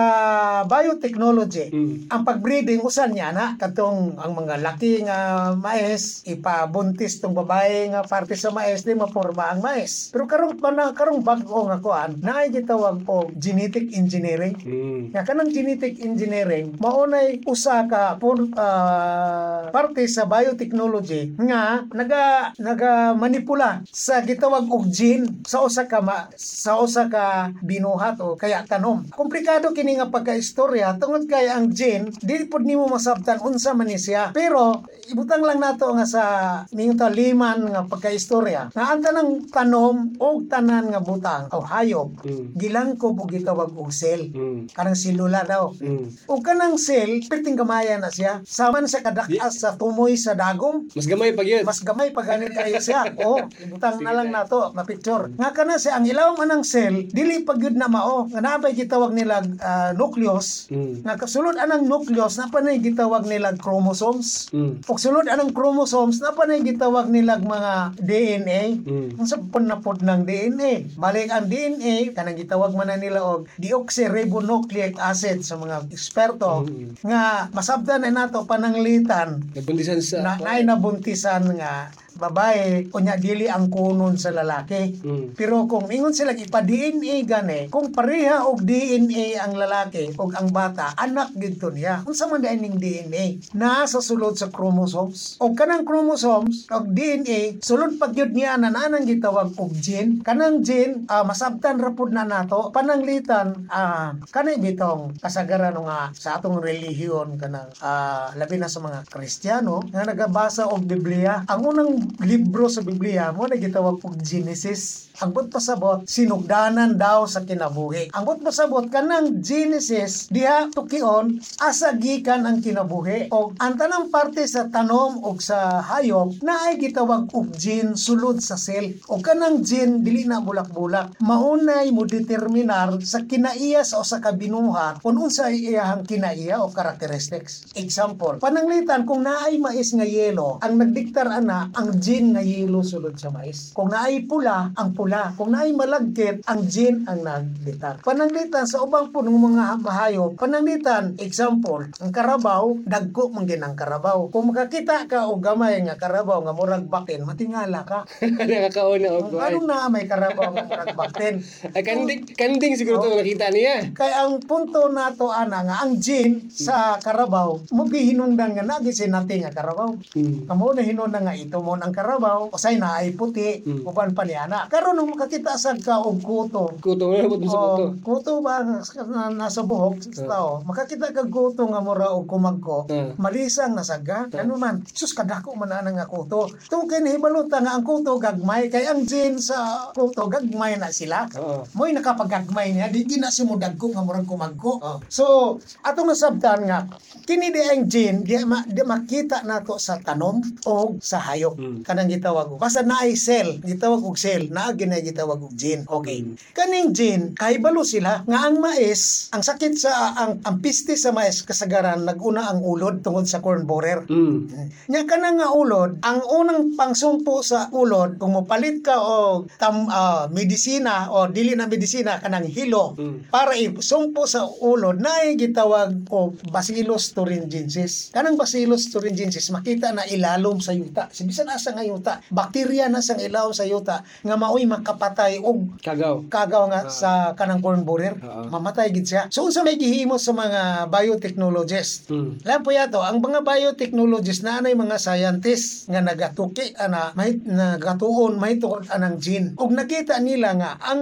biotechnology, 0.69 1.65
Mm. 1.73 1.95
ang 2.13 2.21
pagbreeding 2.21 2.85
usan 2.85 3.17
niya 3.17 3.33
na 3.33 3.57
katong 3.57 4.13
ang 4.21 4.33
mga 4.37 4.61
laki 4.61 5.01
nga 5.07 5.49
mais 5.57 6.21
ipabuntis 6.29 7.17
tong 7.17 7.33
babae 7.33 7.89
nga 7.89 8.05
parte 8.05 8.37
sa 8.37 8.53
mais 8.53 8.85
di 8.85 8.93
maporma 8.93 9.49
ang 9.49 9.65
mais 9.65 10.13
pero 10.13 10.29
karong 10.29 10.61
pana 10.61 10.93
karong 10.93 11.25
bag-o 11.25 11.65
nga 11.65 11.81
kuan 11.81 12.13
naay 12.21 12.53
gitawag 12.53 13.01
og 13.09 13.33
genetic 13.41 13.89
engineering 13.97 14.53
Mm. 14.61 15.17
nga 15.17 15.25
kanang 15.25 15.49
genetic 15.49 15.97
engineering 16.05 16.77
maunay 16.77 17.41
usa 17.49 17.72
ka 17.89 18.03
pur, 18.21 18.37
ah, 18.55 19.69
parte 19.73 20.05
sa 20.07 20.23
biotechnology 20.25 21.33
nga 21.39 21.81
naga 21.91 22.23
naga 22.61 22.91
manipula 23.13 23.81
sa 23.89 24.21
gitawag 24.21 24.69
og 24.69 24.85
gene 24.89 25.41
sa 25.43 25.65
usa 25.65 25.83
ka 25.85 25.99
ma, 25.99 26.29
sa 26.37 26.77
usa 26.77 27.09
ka 27.09 27.49
binuhat 27.61 28.21
o 28.21 28.35
kaya 28.37 28.61
tanom 28.63 29.03
komplikado 29.11 29.73
kini 29.73 29.97
nga 29.97 30.07
pagkaistorya 30.07 31.01
tungod 31.01 31.25
kay 31.25 31.49
ang 31.49 31.73
gene 31.73 32.13
dili 32.21 32.45
pud 32.45 32.63
nimo 32.63 32.85
masabtan 32.85 33.41
unsa 33.41 33.73
man 33.73 33.89
ni 33.89 33.97
siya 33.97 34.29
pero 34.31 34.85
ibutang 35.09 35.41
lang 35.41 35.59
nato 35.59 35.89
nga 35.91 36.05
sa 36.05 36.23
ningon 36.71 36.95
ta 36.95 37.09
liman 37.09 37.65
nga 37.71 37.81
pagkaistorya 37.87 38.71
nga 38.71 38.83
ang 38.93 39.01
tanang 39.01 39.31
tanom 39.49 39.95
o 40.19 40.27
tanan 40.45 40.91
nga 40.91 41.01
butang 41.01 41.49
o 41.51 41.59
hayop 41.63 42.05
Mm. 42.23 42.55
gilangkob 42.55 43.19
og 43.19 43.31
gitawag 43.31 43.71
og 43.75 43.91
cell 43.91 44.21
Mm. 44.31 44.71
kanang 44.71 44.95
silula 44.95 45.43
daw 45.43 45.73
Mm. 45.75 46.29
o 46.29 46.33
kanang 46.39 46.77
cell 46.79 47.19
perting 47.27 47.57
gamaya 47.63 47.95
na 47.95 48.11
siya 48.11 48.43
saman 48.43 48.85
sa 48.85 48.99
kadakas 48.99 49.55
sa 49.57 49.73
tumoy 49.73 50.19
sa 50.19 50.35
dagom 50.35 50.83
Mas 50.91 51.07
gamay 51.07 51.31
pag 51.31 51.47
yun. 51.47 51.63
mas 51.63 51.79
gamay 51.79 52.11
pa 52.11 52.21
ganit 52.21 52.51
kayo 52.51 52.75
siya. 52.77 53.07
O, 53.23 53.39
ibutang 53.39 54.03
na 54.03 54.11
lang 54.11 54.29
nato, 54.29 54.75
ma-picture. 54.75 55.31
Nga 55.39 55.49
kana 55.55 55.79
siya, 55.79 55.95
ang 55.95 56.03
ilawang 56.03 56.43
anang 56.43 56.65
cell, 56.67 57.07
dili 57.07 57.41
pag 57.41 57.61
yun 57.61 57.79
na 57.79 57.87
mao. 57.87 58.27
Nga 58.27 58.41
nabay 58.43 58.75
gitawag 58.75 59.15
nila 59.15 59.39
ah, 59.63 59.95
nucleus. 59.95 60.67
Mm. 60.67 61.07
Nga 61.07 61.13
kasulod 61.15 61.55
anang 61.55 61.87
nucleus, 61.87 62.35
na 62.35 62.51
panay 62.51 62.77
gitawag 62.77 63.23
nila 63.23 63.55
chromosomes. 63.55 64.51
Mm. 64.51 64.83
O 64.83 64.97
sulod 64.99 65.29
anang 65.29 65.55
chromosomes, 65.55 66.19
na 66.19 66.35
panay 66.35 66.59
gitawag 66.59 67.07
nila 67.07 67.39
mga 67.39 67.95
DNA. 67.97 68.63
Mm. 68.83 69.07
Kung 69.15 69.29
sa 69.29 69.39
punapod 69.39 70.03
ng 70.03 70.21
DNA. 70.27 70.97
Balik 70.99 71.31
ang 71.31 71.47
DNA, 71.47 72.11
kanang 72.11 72.35
gitawag 72.35 72.75
man 72.75 72.91
na 72.91 72.99
nila 72.99 73.23
og 73.23 73.47
deoxyribonucleic 73.57 74.99
acid 74.99 75.41
sa 75.41 75.55
mga 75.55 75.87
eksperto 75.89 76.65
Mm. 76.65 76.99
nga 77.05 77.47
masabdan 77.53 78.01
na 78.03 78.09
nato 78.11 78.43
pananglitan. 78.49 79.39
Nagbundisan 79.53 80.01
sa... 80.01 80.25
na 80.25 80.35
naay 80.41 80.65
nabuntisan 80.65 81.53
nga 81.55 81.93
babae 82.29 82.87
unya 82.95 83.19
dili 83.19 83.51
ang 83.51 83.67
kunon 83.67 84.15
sa 84.15 84.31
lalaki. 84.31 85.03
Mm. 85.03 85.35
Pero 85.35 85.67
kung 85.67 85.91
ingon 85.91 86.15
sila 86.15 86.31
ipa-DNA 86.31 87.23
gani, 87.27 87.59
kung 87.67 87.91
pareha 87.91 88.47
og 88.47 88.63
DNA 88.63 89.39
ang 89.43 89.59
lalaki 89.59 90.15
og 90.15 90.31
ang 90.37 90.49
bata, 90.55 90.95
anak 90.95 91.35
gidto 91.35 91.73
niya. 91.73 92.05
Unsa 92.07 92.31
man 92.31 92.39
dayon 92.39 92.63
ning 92.63 92.77
DNA? 92.79 93.55
Na 93.57 93.83
sa 93.83 93.99
sulod 93.99 94.39
sa 94.39 94.47
chromosomes. 94.47 95.35
Og 95.43 95.57
kanang 95.57 95.83
chromosomes 95.83 96.69
og 96.71 96.87
DNA, 96.93 97.59
sulod 97.59 97.99
pag 97.99 98.15
yun 98.15 98.31
niya 98.31 98.55
na 98.55 98.71
nanang 98.71 99.03
gitawag 99.03 99.51
og 99.59 99.73
gene. 99.75 100.23
Kanang 100.23 100.63
gene, 100.63 101.03
ah, 101.11 101.25
masabtan 101.27 101.81
ra 101.81 101.91
pud 101.91 102.15
na 102.15 102.23
nato. 102.23 102.71
Pananglitan, 102.71 103.67
ah, 103.67 104.15
kanay 104.31 104.61
bitong 104.61 105.17
kasagaran 105.19 105.75
nga 105.75 106.13
sa 106.15 106.37
atong 106.39 106.61
relihiyon 106.61 107.35
kanang 107.41 107.69
ah, 107.81 108.31
labi 108.37 108.61
na 108.61 108.69
sa 108.69 108.79
mga 108.79 109.09
Kristiyano 109.09 109.83
nga 109.89 110.05
nagabasa 110.05 110.69
og 110.69 110.85
Biblia. 110.85 111.43
Ang 111.49 111.61
unang 111.73 111.91
libro 112.21 112.69
sa 112.69 112.85
Biblia 112.85 113.33
mo 113.33 113.49
na 113.49 113.57
gitawag 113.57 113.97
og 114.05 114.21
Genesis. 114.21 115.09
Ang 115.21 115.33
but 115.33 115.49
pasabot 115.49 116.05
sinugdanan 116.09 116.97
daw 116.97 117.25
sa 117.25 117.45
kinabuhi. 117.45 118.13
Ang 118.13 118.23
but 118.25 118.41
pasabot 118.45 118.85
kanang 118.89 119.41
Genesis 119.41 120.29
diha 120.29 120.69
tukion 120.69 121.37
asa 121.61 121.93
gikan 121.97 122.45
ang 122.45 122.61
kinabuhi 122.61 123.29
og 123.33 123.57
ang 123.57 123.77
tanang 123.77 124.09
parte 124.13 124.45
sa 124.45 124.69
tanom 124.69 125.21
og 125.21 125.41
sa 125.41 125.81
hayop 125.81 126.41
na 126.41 126.69
ay 126.69 126.81
gitawag 126.81 127.29
og 127.33 127.53
gene 127.57 127.97
sulod 127.97 128.41
sa 128.41 128.57
cell. 128.57 128.93
O 129.09 129.21
kanang 129.21 129.61
gene 129.65 130.01
dili 130.01 130.25
na 130.25 130.41
bulak-bulak. 130.41 131.17
Maunay 131.21 131.89
mo 131.89 132.05
determinar 132.05 132.99
sa 133.01 133.25
kinaiya 133.25 133.81
sa 133.81 134.01
usa 134.01 134.19
ka 134.19 134.33
binuhat 134.33 135.01
kung 135.01 135.17
unsa 135.17 135.49
ay 135.49 135.73
iyahang 135.73 136.03
kinaiya 136.03 136.59
o 136.59 136.73
characteristics. 136.73 137.69
Example, 137.77 138.41
pananglitan 138.41 139.05
kung 139.07 139.23
naay 139.23 139.61
mais 139.61 139.93
nga 139.95 140.03
yelo, 140.03 140.59
ang 140.59 140.75
nagdiktar 140.75 141.29
ana 141.29 141.71
ang 141.71 142.02
gene 142.03 142.35
nga 142.35 142.43
yellow 142.43 142.83
sulod 142.83 143.15
sa 143.15 143.31
mais. 143.31 143.71
Kung 143.71 143.87
naay 143.87 144.27
pula, 144.27 144.75
ang 144.75 144.91
pula. 144.91 145.31
Kung 145.39 145.55
naay 145.55 145.71
malagkit, 145.71 146.43
ang 146.43 146.67
gene 146.67 147.07
ang 147.07 147.23
naglitan. 147.23 148.03
Pananglitan 148.03 148.67
sa 148.67 148.83
ubang 148.83 149.15
punong 149.15 149.39
mga 149.39 149.79
mahayop, 149.79 150.35
pananglitan, 150.35 151.15
example, 151.23 151.87
ang 152.03 152.11
karabaw, 152.11 152.75
dagko 152.83 153.31
man 153.31 153.47
gin 153.47 153.63
ang 153.63 153.79
karabaw. 153.79 154.27
Kung 154.27 154.51
makakita 154.51 155.07
ka 155.07 155.31
o 155.31 155.39
gamay 155.39 155.79
nga 155.87 155.95
karabaw 155.95 156.43
nga 156.43 156.51
murag 156.51 156.91
bakin, 156.91 157.23
matingala 157.23 157.87
ka. 157.87 158.03
Nakakauna 158.49 159.07
og 159.15 159.31
Kung 159.31 159.39
anong 159.39 159.67
na 159.69 159.87
may 159.87 160.03
karabaw 160.03 160.51
nga 160.51 160.67
murag 160.67 160.97
bakin. 160.97 161.39
Ay 161.75 161.81
kanding 161.85 162.27
kanding 162.35 162.73
siguro 162.75 162.99
to 162.99 163.15
nakita 163.15 163.53
niya. 163.53 163.93
Kaya 163.93 164.25
ang 164.25 164.41
punto 164.43 164.89
nato 164.89 165.29
ana 165.29 165.63
nga 165.63 165.75
ang 165.85 166.01
gene 166.01 166.49
sa 166.49 166.97
karabaw 166.99 167.71
mo 167.71 167.85
gihinungdan 167.87 168.57
nga 168.57 168.65
nagi 168.65 168.91
sinati 168.91 169.39
nga 169.45 169.53
karabaw. 169.53 169.93
Mm. 170.17 170.49
Kamo 170.49 170.73
na 170.73 170.83
hinungdan 170.83 171.23
nga 171.23 171.37
ito 171.37 171.61
mo 171.61 171.77
ang 171.83 171.91
karabaw 171.91 172.47
usay 172.55 172.79
na 172.79 173.03
ay 173.03 173.11
puti 173.11 173.59
Mm. 173.63 173.83
uban 173.83 174.15
pa 174.15 174.23
ni 174.23 174.33
ana. 174.33 174.71
Karon 174.71 174.95
nung 174.95 175.11
makakita 175.11 175.59
sad 175.59 175.83
ka 175.83 175.99
og 175.99 176.23
kuto. 176.23 176.79
Kuto 176.79 177.11
mo 177.11 177.35
na 177.35 177.47
sa 177.51 177.59
kuto. 177.59 177.85
Kuto 177.99 178.31
ba 178.39 178.63
nga 178.63 178.79
na, 179.03 179.21
nasa 179.45 179.61
buhok 179.67 179.99
sa 180.15 180.23
tao. 180.23 180.63
Makakita 180.63 181.11
ka 181.11 181.27
kuto 181.27 181.67
nga 181.67 181.83
mura 181.83 182.15
og 182.15 182.23
kumagko. 182.23 182.87
Mm. 182.87 183.19
Malisang 183.19 183.75
nasaga. 183.75 184.31
Ano 184.31 184.55
man, 184.55 184.79
sus 184.95 185.11
kadako 185.11 185.59
man 185.59 185.75
ana 185.75 185.91
nga 185.91 186.07
kuto. 186.07 186.47
Tung 186.71 186.87
kay 186.87 187.03
nahibaluta 187.03 187.59
nga 187.59 187.75
ang 187.75 187.83
kuto 187.83 188.15
gagmay 188.15 188.71
kay 188.71 188.87
ang 188.87 189.03
gene 189.03 189.43
sa 189.43 189.91
kuto 189.91 190.31
gagmay 190.31 190.79
na 190.79 190.87
sila. 190.89 191.27
Oo. 191.35 191.67
Mo'y 191.75 191.91
nakapagagmay 191.91 192.71
niya, 192.71 192.87
di, 192.87 193.03
di 193.03 193.19
na 193.19 193.27
si 193.27 193.43
mo 193.43 193.59
dagko 193.59 193.91
nga 193.91 194.05
murag 194.05 194.23
kumagko. 194.23 194.79
So, 195.09 195.57
atong 195.81 196.13
nasabtan 196.13 196.69
nga, 196.69 196.85
kini 197.25 197.49
di 197.49 197.59
ang 197.59 197.89
gene, 197.89 198.21
di, 198.23 198.37
ma, 198.45 198.61
di 198.63 198.81
makita 198.85 199.41
nato 199.43 199.75
sa 199.81 199.97
tanom 199.97 200.39
o 200.69 200.95
sa 201.01 201.17
hayop. 201.19 201.57
Mm. 201.57 201.72
Kanang 201.81 202.13
gitawag 202.13 202.53
og. 202.53 202.61
Basta 202.61 202.85
na 202.85 203.01
ay 203.01 203.17
cell, 203.17 203.57
gitawag 203.65 204.05
og 204.05 204.21
cell, 204.21 204.53
naa 204.53 204.77
gina 204.77 205.01
gitawag 205.01 205.41
og 205.41 205.57
gene. 205.57 205.89
Okay. 205.89 206.21
Kaning 206.53 206.93
gene, 206.93 207.33
kahibalo 207.33 207.81
sila 207.81 208.21
nga 208.29 208.39
ang 208.45 208.61
mais, 208.61 209.33
ang 209.33 209.41
sakit 209.41 209.73
sa 209.73 210.13
ang 210.13 210.37
ang 210.45 210.61
piste 210.61 210.93
sa 210.93 211.09
mais 211.09 211.41
kasagaran 211.41 212.05
naguna 212.05 212.53
ang 212.53 212.61
ulod 212.61 213.01
tungod 213.01 213.25
sa 213.25 213.41
corn 213.41 213.65
borer. 213.65 214.05
Mm. 214.05 214.51
Nya 214.93 215.07
ka 215.09 215.17
nga 215.17 215.49
ulod, 215.49 216.03
ang 216.05 216.21
unang 216.27 216.77
pangsumpo 216.77 217.41
sa 217.41 217.71
ulod, 217.73 218.21
kung 218.21 218.35
mopalit 218.35 218.83
ka 218.85 218.99
o 218.99 219.47
tam, 219.57 219.87
ah, 219.89 220.27
medisina 220.29 221.09
o 221.09 221.31
dili 221.31 221.55
na 221.55 221.65
medisina 221.71 222.19
kanang 222.19 222.45
hilo 222.45 222.93
Mm. 222.93 223.31
para 223.31 223.55
isumpo 223.55 224.27
sa 224.27 224.43
ulod 224.45 224.99
na 224.99 225.23
gitawag 225.33 226.03
o 226.11 226.35
Bacillus 226.51 227.15
thuringiensis. 227.15 228.11
Kanang 228.11 228.35
Bacillus 228.35 228.91
thuringiensis 228.91 229.49
makita 229.55 229.95
na 229.95 230.03
ilalom 230.03 230.59
sa 230.59 230.75
yuta. 230.75 231.07
Si 231.15 231.23
bisan 231.23 231.47
asa 231.63 231.71
nga 231.71 231.87
yuta, 231.87 232.19
bakterya 232.27 232.91
na 232.91 232.99
sang 232.99 233.23
ilawom 233.23 233.55
sa 233.55 233.63
yuta 233.63 234.03
nga 234.03 234.35
maoy 234.35 234.67
makapatay 234.67 235.39
og 235.39 235.79
Kagaw. 235.79 236.27
kagaw 236.27 236.67
nga 236.67 236.91
sa 236.91 237.11
kanang 237.39 237.63
corn 237.63 237.87
borer. 237.87 238.19
Oo. 238.19 238.51
Mamatay 238.51 238.91
gid 238.91 239.07
siya. 239.07 239.31
So 239.31 239.47
unsa 239.47 239.63
may 239.63 239.79
gihimo 239.79 240.19
sa 240.19 240.35
mga 240.35 240.91
biotechnologists? 240.91 242.11
Mm. 242.11 242.43
Alam 242.43 242.59
po 242.59 242.75
yato, 242.75 242.99
ang 242.99 243.23
mga 243.23 243.47
biotechnologists 243.47 244.43
na 244.43 244.59
anay 244.59 244.75
mga 244.75 244.99
scientists 244.99 245.87
nga 245.87 246.03
nagatuki 246.03 246.75
ana 246.75 247.15
may 247.15 247.39
nagatuon 247.39 248.35
may 248.35 248.59
tukod 248.59 248.83
anang 248.91 249.23
gene. 249.23 249.55
Ug 249.55 249.71
nakita 249.71 250.19
nila 250.19 250.51
nga 250.59 250.75
ang 250.83 250.99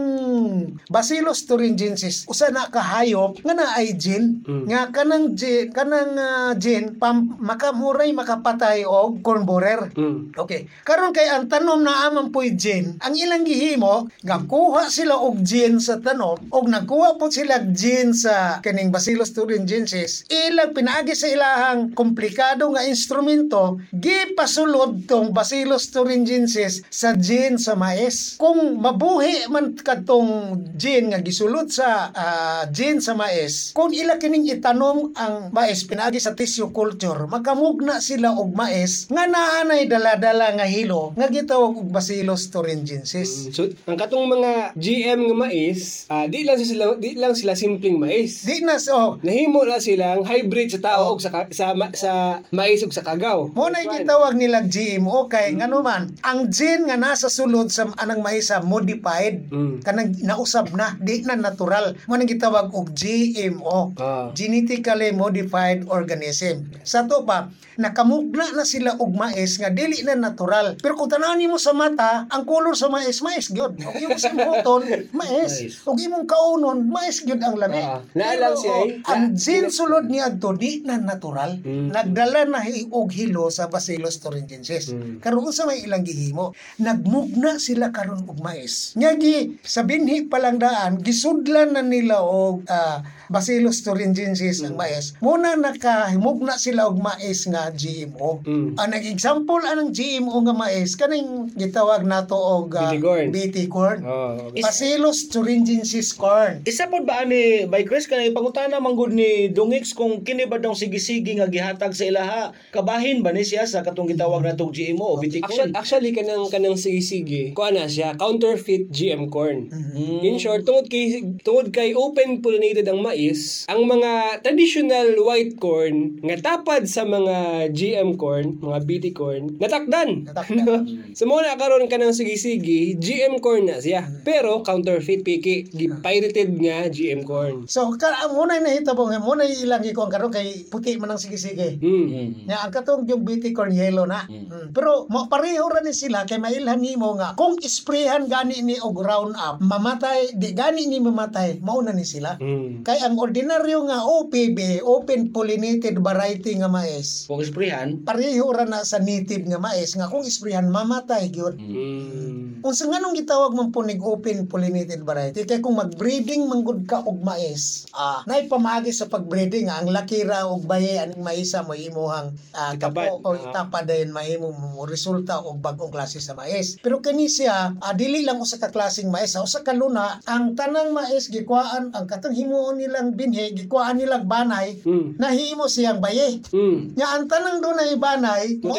Bacillus 0.88 1.50
thuringiensis 1.50 2.30
usa 2.30 2.54
na 2.54 2.70
kahayop 2.70 3.42
nga 3.42 3.54
na 3.58 3.74
ay 3.74 3.98
gene 3.98 4.44
Mm. 4.46 4.66
nga 4.70 4.82
kanang 4.92 5.34
gene 5.34 5.72
kanang 5.72 6.14
ah, 6.18 6.52
gene 6.54 6.94
pam, 7.00 7.40
makamuray 7.40 8.12
makapatay 8.12 8.84
og 8.84 9.24
corn 9.24 9.48
borer. 9.48 9.90
Mm. 9.96 10.36
Okay. 10.36 10.51
Karon 10.84 11.16
kay 11.16 11.32
ang 11.32 11.48
tanom 11.48 11.80
na 11.80 12.12
amang 12.12 12.34
po'y 12.34 12.54
gene, 12.60 13.00
ang 13.00 13.16
ilang 13.16 13.48
gihimo, 13.48 14.12
gakuha 14.26 14.92
sila 14.92 15.16
og 15.16 15.40
gene 15.46 15.80
sa 15.80 16.02
tanom, 16.04 16.36
og 16.52 16.66
nagkuha 16.68 17.16
po 17.16 17.32
sila 17.32 17.64
gene 17.72 18.12
sa 18.12 18.60
kaning 18.60 18.92
Bacillus 18.92 19.32
thuringiensis, 19.32 20.28
ilang 20.28 20.76
pinaagi 20.76 21.16
sa 21.16 21.32
ilahang 21.32 21.96
komplikado 21.96 22.68
nga 22.76 22.84
instrumento, 22.84 23.80
gipasulod 23.96 25.08
tong 25.08 25.32
Bacillus 25.32 25.88
thuringiensis 25.94 26.84
sa 26.92 27.16
gene 27.16 27.56
sa 27.56 27.80
mais. 27.80 28.36
Kung 28.36 28.82
mabuhi 28.82 29.48
man 29.48 29.78
kadtong 29.78 30.60
gene 30.76 31.16
nga 31.16 31.20
gisulod 31.24 31.72
sa 31.72 32.12
ah, 32.12 32.64
gene 32.68 33.00
sa 33.00 33.16
mais, 33.16 33.72
kung 33.72 33.96
ila 33.96 34.20
kining 34.20 34.50
itanom 34.52 35.16
ang 35.16 35.54
mais 35.56 35.86
pinaagi 35.88 36.20
sa 36.20 36.36
tissue 36.36 36.74
culture, 36.76 37.30
makamugna 37.30 38.04
sila 38.04 38.36
og 38.36 38.52
mais 38.58 39.08
nga 39.08 39.24
naanay 39.30 39.88
dala-dala 39.88 40.41
nga 40.50 40.66
hilo 40.66 41.14
nga 41.14 41.28
gitawag 41.28 41.76
og 41.76 41.88
Bacillus 41.88 42.50
thuringiensis. 42.50 43.52
So, 43.52 43.70
ang 43.84 43.94
katong 43.96 44.26
mga 44.26 44.52
GM 44.74 45.20
nga 45.24 45.36
mais, 45.38 46.08
ah, 46.08 46.26
di 46.26 46.42
lang 46.42 46.58
sila 46.58 46.96
di 46.96 47.14
lang 47.14 47.32
sila 47.32 47.54
simpleng 47.54 47.96
mais. 47.96 48.42
Di 48.42 48.62
na 48.62 48.78
so 48.78 49.22
Nahimo 49.22 49.62
na 49.62 49.78
silang 49.78 50.24
hybrid 50.24 50.72
sa 50.72 50.82
tao 50.82 51.12
ug 51.12 51.20
sa 51.20 51.30
ka- 51.30 51.52
sa 51.52 51.74
ma- 51.74 51.94
sa 51.94 52.12
mais 52.50 52.80
ug 52.80 52.90
sa 52.90 53.04
kagaw. 53.04 53.52
mo 53.52 53.68
na 53.68 53.84
gitawag 53.84 54.34
nila 54.34 54.64
GMO 54.64 55.28
kay 55.28 55.54
ngano 55.54 55.80
man 55.80 56.10
ang 56.22 56.48
gene 56.48 56.88
nga 56.88 56.98
nasa 56.98 57.28
sulod 57.28 57.68
sa 57.68 57.92
anang 57.96 58.20
mais 58.20 58.48
sa 58.48 58.64
modified 58.64 59.46
Mm. 59.48 59.82
kanang 59.82 60.16
nausab 60.22 60.72
na 60.72 60.96
di 60.96 61.22
na 61.22 61.36
natural 61.36 61.94
mo 62.06 62.16
na 62.16 62.24
gitawag 62.24 62.72
og 62.72 62.90
GMO 62.92 63.94
Ah. 63.96 64.32
genetically 64.32 65.12
modified 65.12 65.52
organism. 65.88 66.64
Sa 66.82 67.04
to 67.04 67.22
pa, 67.22 67.50
nakamugna 67.76 68.48
na 68.52 68.64
sila 68.64 68.96
og 68.96 69.12
mais 69.12 69.56
nga 69.56 69.70
dili 69.70 70.02
na 70.02 70.16
natural. 70.32 70.80
Pero 70.80 70.96
kung 70.96 71.12
tanaw 71.12 71.36
nimo 71.36 71.60
sa 71.60 71.76
mata, 71.76 72.26
ang 72.32 72.44
color 72.48 72.74
sa 72.74 72.88
mais, 72.88 73.20
mais 73.20 73.46
gyud. 73.52 73.76
Og 73.76 73.96
imong 74.00 74.22
simuton, 74.22 74.82
mais. 75.12 75.52
Og 75.84 76.00
imong 76.00 76.24
kaunon, 76.24 76.80
mais 76.88 77.20
gyud 77.20 77.44
ang 77.44 77.60
lami. 77.60 77.84
Ah, 77.84 78.00
naalam 78.16 78.56
siya, 78.56 78.76
eh. 78.88 79.12
ang 79.12 79.36
gene 79.36 79.68
sulod 79.68 80.08
ni 80.08 80.24
adto 80.24 80.56
di 80.56 80.82
na 80.88 80.96
natural. 80.98 81.60
Mm. 81.60 81.92
Nagdala 81.92 82.48
na 82.48 82.64
og 82.96 83.12
hilo 83.12 83.52
sa 83.52 83.68
Bacillus 83.68 84.24
thuringiensis. 84.24 84.96
Mm. 84.96 85.20
Karon 85.20 85.52
sa 85.52 85.68
may 85.68 85.84
ilang 85.84 86.08
gihimo, 86.08 86.56
nagmugna 86.80 87.60
sila 87.60 87.92
karon 87.92 88.24
og 88.24 88.40
mais. 88.40 88.96
Nya 88.96 89.14
gi 89.20 89.60
sa 89.62 89.84
binhi 89.84 90.26
pa 90.32 90.40
lang 90.40 90.58
daan 90.62 91.04
gisudlan 91.04 91.76
na 91.76 91.84
nila 91.84 92.24
og 92.24 92.64
ah, 92.72 93.04
Bacillus 93.32 93.80
thuringiensis 93.88 94.60
ang 94.68 94.76
mais. 94.76 95.16
Muna 95.24 95.56
nakahimugna 95.56 96.60
sila 96.60 96.92
og 96.92 97.00
mais 97.00 97.48
nga 97.48 97.72
GMO. 97.72 98.44
Mm. 98.44 98.76
Ang 98.76 98.90
nag-example 98.92 99.64
anang 99.64 99.96
GMO 99.96 100.36
nga 100.44 100.56
mais 100.56 101.00
kaning 101.00 101.48
gitawag 101.56 102.04
nato 102.04 102.36
og 102.36 102.76
ah, 102.76 102.92
BT 102.92 102.96
corn. 103.00 103.28
BT 103.32 103.58
corn. 103.72 104.00
Oh, 104.04 104.52
okay. 104.52 104.62
Bacillus 104.62 105.32
thuringiensis 105.32 106.12
corn. 106.12 106.62
Isa 106.68 106.92
pod 106.92 107.08
ba 107.08 107.24
ani 107.24 107.72
by 107.72 107.88
Chris 107.88 108.12
kanay 108.12 108.36
pangutana 108.36 108.84
manggod 108.84 109.16
ni 109.16 109.48
Dungix 109.48 109.96
kung 109.96 110.28
kini 110.28 110.44
ba 110.52 110.60
daw 110.60 110.76
sige-sige 110.76 111.40
nga 111.40 111.48
gihatag 111.48 111.96
sa 111.96 112.04
ilaha 112.04 112.42
kabahin 112.76 113.24
ba 113.24 113.32
ni 113.32 113.48
siya 113.48 113.64
sa 113.64 113.86
katong 113.86 114.12
gitawag 114.12 114.44
natong 114.44 114.76
GMO 114.76 115.16
o 115.16 115.20
bitikon? 115.22 115.48
Actually, 115.48 115.74
actually 115.78 116.12
kanang 116.12 116.52
kanang 116.52 116.76
sige-sige, 116.76 117.54
kuha 117.54 117.70
na 117.70 117.86
siya, 117.86 118.18
counterfeit 118.18 118.90
GM 118.90 119.30
corn. 119.30 119.70
Mm-hmm. 119.70 120.26
In 120.26 120.36
short, 120.42 120.66
tungod 120.66 120.90
kay 120.90 121.22
tungod 121.46 121.70
kay 121.70 121.94
open 121.94 122.42
pollinated 122.42 122.90
ang 122.90 123.06
mais, 123.06 123.21
ang 123.68 123.82
mga 123.86 124.42
traditional 124.42 125.20
white 125.22 125.60
corn 125.62 126.18
nga 126.24 126.38
tapad 126.42 126.90
sa 126.90 127.06
mga 127.06 127.70
GM 127.76 128.18
corn, 128.18 128.58
mga 128.62 128.80
BT 128.88 129.06
corn, 129.14 129.56
natakdan. 129.62 130.26
Natakdan. 130.26 130.84
so 131.18 131.30
mo 131.30 131.42
na 131.44 131.60
karon 131.60 131.86
kanang 131.92 132.16
sige-sige, 132.16 132.98
GM 132.98 133.44
corn 133.44 133.70
na 133.70 133.78
siya. 133.78 134.08
Pero 134.26 134.64
counterfeit 134.66 135.22
piki, 135.26 135.68
pirated 136.02 136.56
nga 136.58 136.88
GM 136.90 137.24
corn. 137.28 137.66
So, 137.68 137.94
ka 137.96 138.12
muna 138.32 138.58
na 138.60 138.74
hitabo 138.74 139.08
nga 139.10 139.22
muna 139.22 139.46
ilang 139.46 139.84
iko 139.84 140.06
ang 140.06 140.14
karon 140.14 140.32
kay 140.32 140.68
puti 140.68 140.98
man 140.98 141.14
ang 141.14 141.22
sige-sige. 141.22 141.78
Mm. 141.82 142.48
Nya 142.48 142.64
ang 142.64 142.74
katong 142.74 143.06
yung 143.08 143.24
BT 143.26 143.52
corn 143.52 143.74
yellow 143.74 144.08
na. 144.08 144.26
Mm. 144.26 144.72
Pero 144.72 145.06
mo 145.10 145.28
pareho 145.28 145.68
ra 145.68 145.84
ni 145.84 145.94
sila 145.96 146.24
kay 146.24 146.38
mailhan 146.38 146.80
nimo 146.80 147.14
nga 147.18 147.34
kung 147.36 147.58
isprehan 147.60 148.28
gani 148.30 148.64
ni 148.64 148.78
og 148.80 148.98
round 149.02 149.36
up, 149.38 149.60
mamatay 149.60 150.34
di 150.36 150.54
gani 150.56 150.88
ni 150.88 150.98
mamatay, 151.04 151.60
mao 151.62 151.80
na 151.82 151.94
ni 151.94 152.06
sila. 152.08 152.38
Mm. 152.40 152.86
Kay 152.86 153.00
ang 153.04 153.11
ordinaryo 153.16 153.88
nga 153.88 154.04
OPB, 154.04 154.84
open 154.84 155.32
pollinated 155.32 155.98
variety 156.00 156.60
nga 156.60 156.70
mais, 156.72 157.26
Kung 157.26 157.42
isprehan, 157.42 158.04
pareho 158.04 158.48
ra 158.52 158.68
na 158.68 158.84
sa 158.84 159.00
native 159.00 159.48
nga 159.48 159.60
mais 159.60 159.96
nga 159.96 160.12
kung 160.12 160.28
isprehan 160.28 160.68
mamatay 160.68 161.32
gyud. 161.32 161.56
Mm. 161.58 162.41
Unsa 162.62 162.86
nganong 162.86 163.18
gitawag 163.18 163.58
man 163.58 163.74
punig 163.74 163.98
open 164.06 164.46
pollinated 164.46 165.02
variety 165.02 165.50
kay 165.50 165.66
kung 165.66 165.82
magbreeding 165.82 166.46
manggod 166.46 166.86
ka 166.86 167.02
og 167.02 167.18
mais, 167.26 167.90
ah 167.90 168.22
nay 168.30 168.46
pamaagi 168.46 168.94
sa 168.94 169.10
pagbreeding 169.10 169.66
ah, 169.66 169.82
ang 169.82 169.90
laki 169.90 170.22
ra 170.22 170.46
og 170.46 170.70
baye 170.70 171.02
aning 171.02 171.26
maisa 171.26 171.66
mo 171.66 171.74
imuhang 171.74 172.30
ah, 172.54 172.78
kapo 172.78 173.18
o 173.26 173.34
itapad 173.34 173.90
dayon 173.90 174.14
mahimo 174.14 174.54
mo 174.54 174.86
resulta 174.86 175.42
og 175.42 175.58
bagong 175.58 175.90
klase 175.90 176.22
sa 176.22 176.38
mais. 176.38 176.78
Pero 176.86 177.02
kani 177.02 177.26
siya 177.26 177.74
ah, 177.82 177.94
dili 177.98 178.22
lang 178.22 178.38
usa 178.38 178.62
ka 178.62 178.70
klaseng 178.70 179.10
mais, 179.10 179.34
ah, 179.34 179.42
usa 179.42 179.66
ka 179.66 179.74
luna 179.74 180.22
ang 180.30 180.54
tanang 180.54 180.94
mais 180.94 181.34
gikuhaan 181.34 181.90
ang 181.98 182.06
katong 182.06 182.38
himuon 182.38 182.78
nilang 182.78 183.18
binhi 183.18 183.58
gikuhaan 183.58 183.98
nilang 183.98 184.30
banay 184.30 184.78
Mm. 184.82 185.18
nahimo 185.18 185.66
siyang 185.66 185.98
baye. 185.98 186.42
Mm. 186.54 186.94
Nga 186.94 187.08
ang 187.10 187.26
tanang 187.26 187.58
doon 187.58 187.82
ay 187.82 187.98
banay, 187.98 188.44
mo 188.62 188.74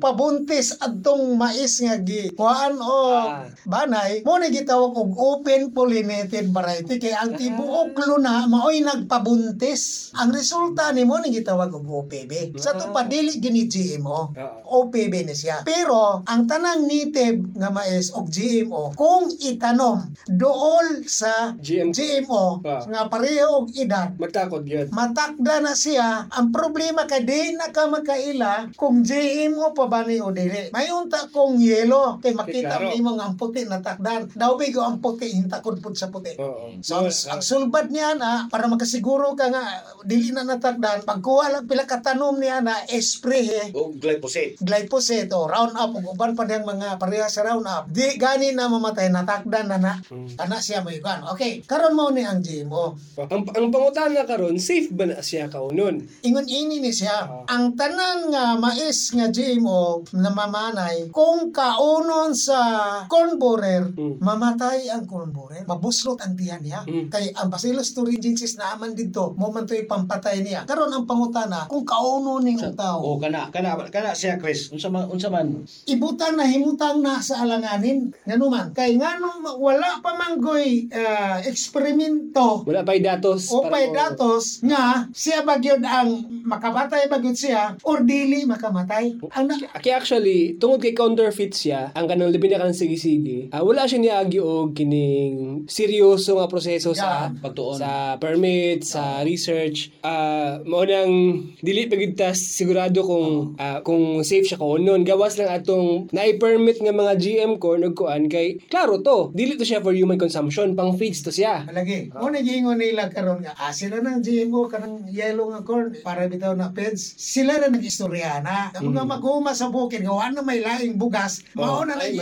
pabuntis 0.00 0.76
adtong 0.80 1.36
mais 1.36 1.76
nga 1.80 1.96
gi 2.00 2.32
kuan 2.32 2.76
o 2.80 2.98
Ah. 3.06 3.25
Banay 3.64 4.22
mo 4.22 4.38
ni 4.38 4.48
gitawag 4.48 4.92
og 4.92 5.12
open 5.14 5.70
pollinated 5.70 6.50
variety 6.50 6.96
kay 6.96 7.12
ang 7.12 7.34
tibuok 7.34 7.94
luna 8.06 8.46
maoy 8.46 8.80
nagpabuntis. 8.80 10.12
Ang 10.16 10.30
resulta 10.32 10.92
ni 10.92 11.02
mo 11.02 11.18
ni 11.18 11.32
gitawag 11.32 11.72
og 11.72 11.86
OPB. 11.86 12.54
Sa 12.56 12.74
to 12.74 12.90
pa 12.90 13.04
dili 13.04 13.36
gini 13.36 13.66
GMO. 13.66 14.32
Ah. 14.34 14.62
OPB 14.62 15.26
ni 15.26 15.34
siya. 15.34 15.62
Pero 15.62 16.22
ang 16.22 16.46
tanang 16.46 16.84
native 16.84 17.54
nga 17.54 17.70
mais 17.70 18.12
og 18.12 18.28
GMO 18.28 18.94
kung 18.94 19.28
itanom 19.36 20.02
dool 20.28 21.02
sa 21.06 21.54
GM. 21.58 21.90
GMO 21.90 22.62
Ah. 22.62 22.80
nga 22.82 23.00
pareho 23.06 23.62
og 23.62 23.68
edad 23.72 24.14
Magtakod 24.16 24.66
yun. 24.66 24.88
matakda 24.90 25.60
na 25.60 25.72
siya 25.72 26.26
ang 26.28 26.50
problema 26.50 27.04
kay 27.04 27.22
di 27.22 27.54
na 27.54 27.70
ka 27.70 27.86
makaila 27.86 28.70
kung 28.74 29.02
GMO 29.02 29.72
pa 29.72 29.86
ba 29.86 30.02
ni 30.02 30.18
o 30.18 30.30
dili 30.30 30.70
may 30.70 30.88
unta 30.90 31.26
kong 31.30 31.58
yelo 31.58 32.18
kay 32.20 32.32
makita 32.32 32.78
mo 32.78 33.15
nga 33.16 33.26
ang 33.26 33.34
puti 33.34 33.64
na 33.64 33.80
takdan 33.80 34.28
daw 34.30 34.54
bigo 34.54 34.80
ang 34.80 34.98
puti 34.98 35.32
hintakod 35.32 35.78
pud 35.78 35.92
sa 35.92 36.06
puti 36.06 36.36
Oo. 36.36 36.76
So, 36.80 37.00
ang, 37.00 37.08
ang 37.08 37.40
sulbad 37.40 37.88
niya 37.88 38.14
na, 38.14 38.46
para 38.46 38.66
makasiguro 38.66 39.32
ka 39.32 39.48
nga, 39.48 39.64
dili 40.02 40.30
na 40.30 40.44
natakdan, 40.44 41.02
pagkuha 41.02 41.50
lang 41.50 41.64
pila 41.64 41.84
katanom 41.84 42.36
niya 42.36 42.60
na 42.60 42.84
espray 42.86 43.72
O 43.72 43.90
glyphosate. 43.90 44.58
glyphosate 44.58 45.30
o 45.30 45.46
Roundup 45.46 45.92
o 45.92 46.12
uban 46.12 46.32
pa 46.32 46.44
niyang 46.44 46.64
mga 46.64 46.96
pareha 46.96 47.26
sa 47.26 47.42
Roundup 47.42 47.88
di 47.88 48.14
gani 48.14 48.50
na 48.50 48.66
mamatay 48.66 49.08
natakdan 49.08 49.66
na 49.66 49.78
na 49.78 49.92
ana 50.36 50.58
siya 50.58 50.80
mo 50.80 50.90
ikan 50.90 51.24
okay 51.24 51.62
karon 51.62 51.92
mo 51.92 52.08
ni 52.08 52.20
ang 52.20 52.38
GMO 52.38 52.98
Ang, 53.18 53.46
ang 53.46 53.68
pangutana 53.68 54.22
karon 54.22 54.58
safe 54.58 54.90
ba 54.90 55.04
na 55.04 55.18
siya 55.18 55.46
kaunon? 55.46 56.02
ingon 56.20 56.44
ini 56.44 56.78
ni 56.78 56.90
siya 56.90 57.16
Ah. 57.16 57.48
ang 57.48 57.72
tanan 57.72 58.28
nga 58.28 58.54
mais 58.54 59.08
nga 59.08 59.26
GMO 59.26 59.84
na 60.12 60.28
mamanay 60.28 61.08
kung 61.08 61.48
kaunon 61.48 62.32
sa 62.32 62.58
corn 63.06 63.34
borer 63.36 63.88
Mm. 63.88 64.18
mamatay 64.18 64.86
ang 64.88 65.04
corn 65.04 65.30
borer 65.30 65.64
mabuslot 65.64 66.18
ang 66.18 66.34
tiyan 66.34 66.60
niya 66.60 66.80
Mm. 66.82 67.08
kay 67.08 67.32
ang 67.32 67.48
Bacillus 67.48 67.90
thuringiensis 67.90 68.54
na 68.54 68.74
aman 68.74 68.92
dito 68.92 69.32
mo 69.34 69.48
man 69.48 69.64
to'y 69.64 69.84
pampatay 69.84 70.40
niya 70.40 70.62
karon 70.64 70.88
ang 70.88 71.04
pangutana 71.04 71.66
kung 71.66 71.82
kaunon 71.82 72.42
ning 72.42 72.58
O 72.58 72.72
tao 72.72 73.16
kana 73.16 73.48
kana 73.48 73.74
kana 73.86 74.10
siya 74.10 74.36
Chris. 74.36 74.68
Unsa 74.68 74.88
man 74.88 75.06
unsa 75.06 75.28
man 75.28 75.62
ibutang 75.86 76.34
na 76.34 76.44
himutang 76.44 76.98
na 76.98 77.18
sa 77.18 77.40
alanganin 77.40 78.10
ngano 78.22 78.46
man 78.46 78.66
kay 78.70 78.94
ngano 78.94 79.38
ma- 79.38 79.56
wala 79.56 79.98
pa 79.98 80.12
manggoy 80.12 80.86
ah, 80.90 81.38
eksperimento 81.40 82.64
Wala 82.64 82.82
pa'y 82.82 83.00
datos. 83.00 83.48
o 83.48 83.66
pay 83.66 83.88
datos 83.88 84.60
nga 84.60 85.06
siya 85.10 85.42
bagyod 85.42 85.80
ang 85.80 86.10
makamatay 86.42 87.06
bagyod 87.06 87.34
siya 87.34 87.76
or 87.82 88.02
dili 88.02 88.42
makamatay 88.44 89.14
ang 89.30 89.46
na, 89.46 89.54
Kaya 89.76 89.96
actually, 89.96 90.56
tungod 90.56 90.78
kay 90.78 90.92
counterfeit 90.92 91.52
siya, 91.52 91.92
ang 91.92 92.06
kanang 92.06 92.28
labi 92.28 92.48
na 92.48 92.58
kanang 92.58 92.74
sige-sige, 92.96 93.52
ah, 93.52 93.60
wala 93.60 93.84
siya 93.84 94.00
niagi 94.00 94.40
og 94.40 94.72
kining 94.72 95.68
seryoso 95.68 96.40
nga 96.40 96.48
proseso 96.48 96.96
sa 96.96 97.04
Yeah. 97.06 97.38
Pagtuon. 97.38 97.78
sa 97.78 98.18
permit, 98.18 98.82
sa 98.82 99.22
research. 99.22 99.94
Ah, 100.02 100.58
mao 100.66 100.82
nang 100.82 101.38
dili 101.62 101.86
pa 101.86 101.94
gid 101.94 102.18
ta 102.18 102.34
sigurado 102.34 103.04
kung 103.06 103.54
ah, 103.60 103.80
kung 103.84 104.24
safe 104.26 104.48
siya 104.48 104.58
kaunon. 104.58 105.06
Gawas 105.06 105.38
lang 105.38 105.52
atong 105.52 106.10
na-permit 106.10 106.82
nga 106.82 106.90
mga 106.90 107.14
GM 107.20 107.52
corn 107.62 107.86
ug 107.86 107.94
kuan 107.94 108.26
kay 108.26 108.58
klaro 108.66 109.00
to, 109.04 109.30
dili 109.36 109.54
to 109.54 109.62
siya 109.62 109.84
for 109.84 109.94
human 109.94 110.18
consumption, 110.18 110.74
pang 110.74 110.96
feeds 110.98 111.22
to 111.22 111.30
siya. 111.30 111.68
Lagi. 111.70 112.10
Mo 112.10 112.26
na 112.32 112.42
gingon 112.42 112.80
nila 112.80 113.06
karon 113.12 113.44
nga 113.44 113.54
ah, 113.54 113.70
sila 113.70 114.02
ng 114.02 114.20
GMO 114.24 114.66
kanang 114.66 115.06
yellow 115.12 115.52
nga 115.54 115.62
corn 115.62 115.94
para 116.02 116.26
bitaw 116.26 116.56
na 116.56 116.72
peds. 116.72 117.14
Sila 117.16 117.60
na 117.60 117.70
nag-istoryana. 117.70 118.74
Ang 118.76 118.92
mga 118.92 119.06
maguma 119.06 119.52
sa 119.54 119.70
bukid 119.70 120.02
gawa 120.02 120.32
na 120.32 120.42
may 120.42 120.60
laing 120.60 120.98
bugas, 120.98 121.44
mao 121.54 121.86
na 121.86 121.96
lang 121.96 122.12
Ay, 122.12 122.18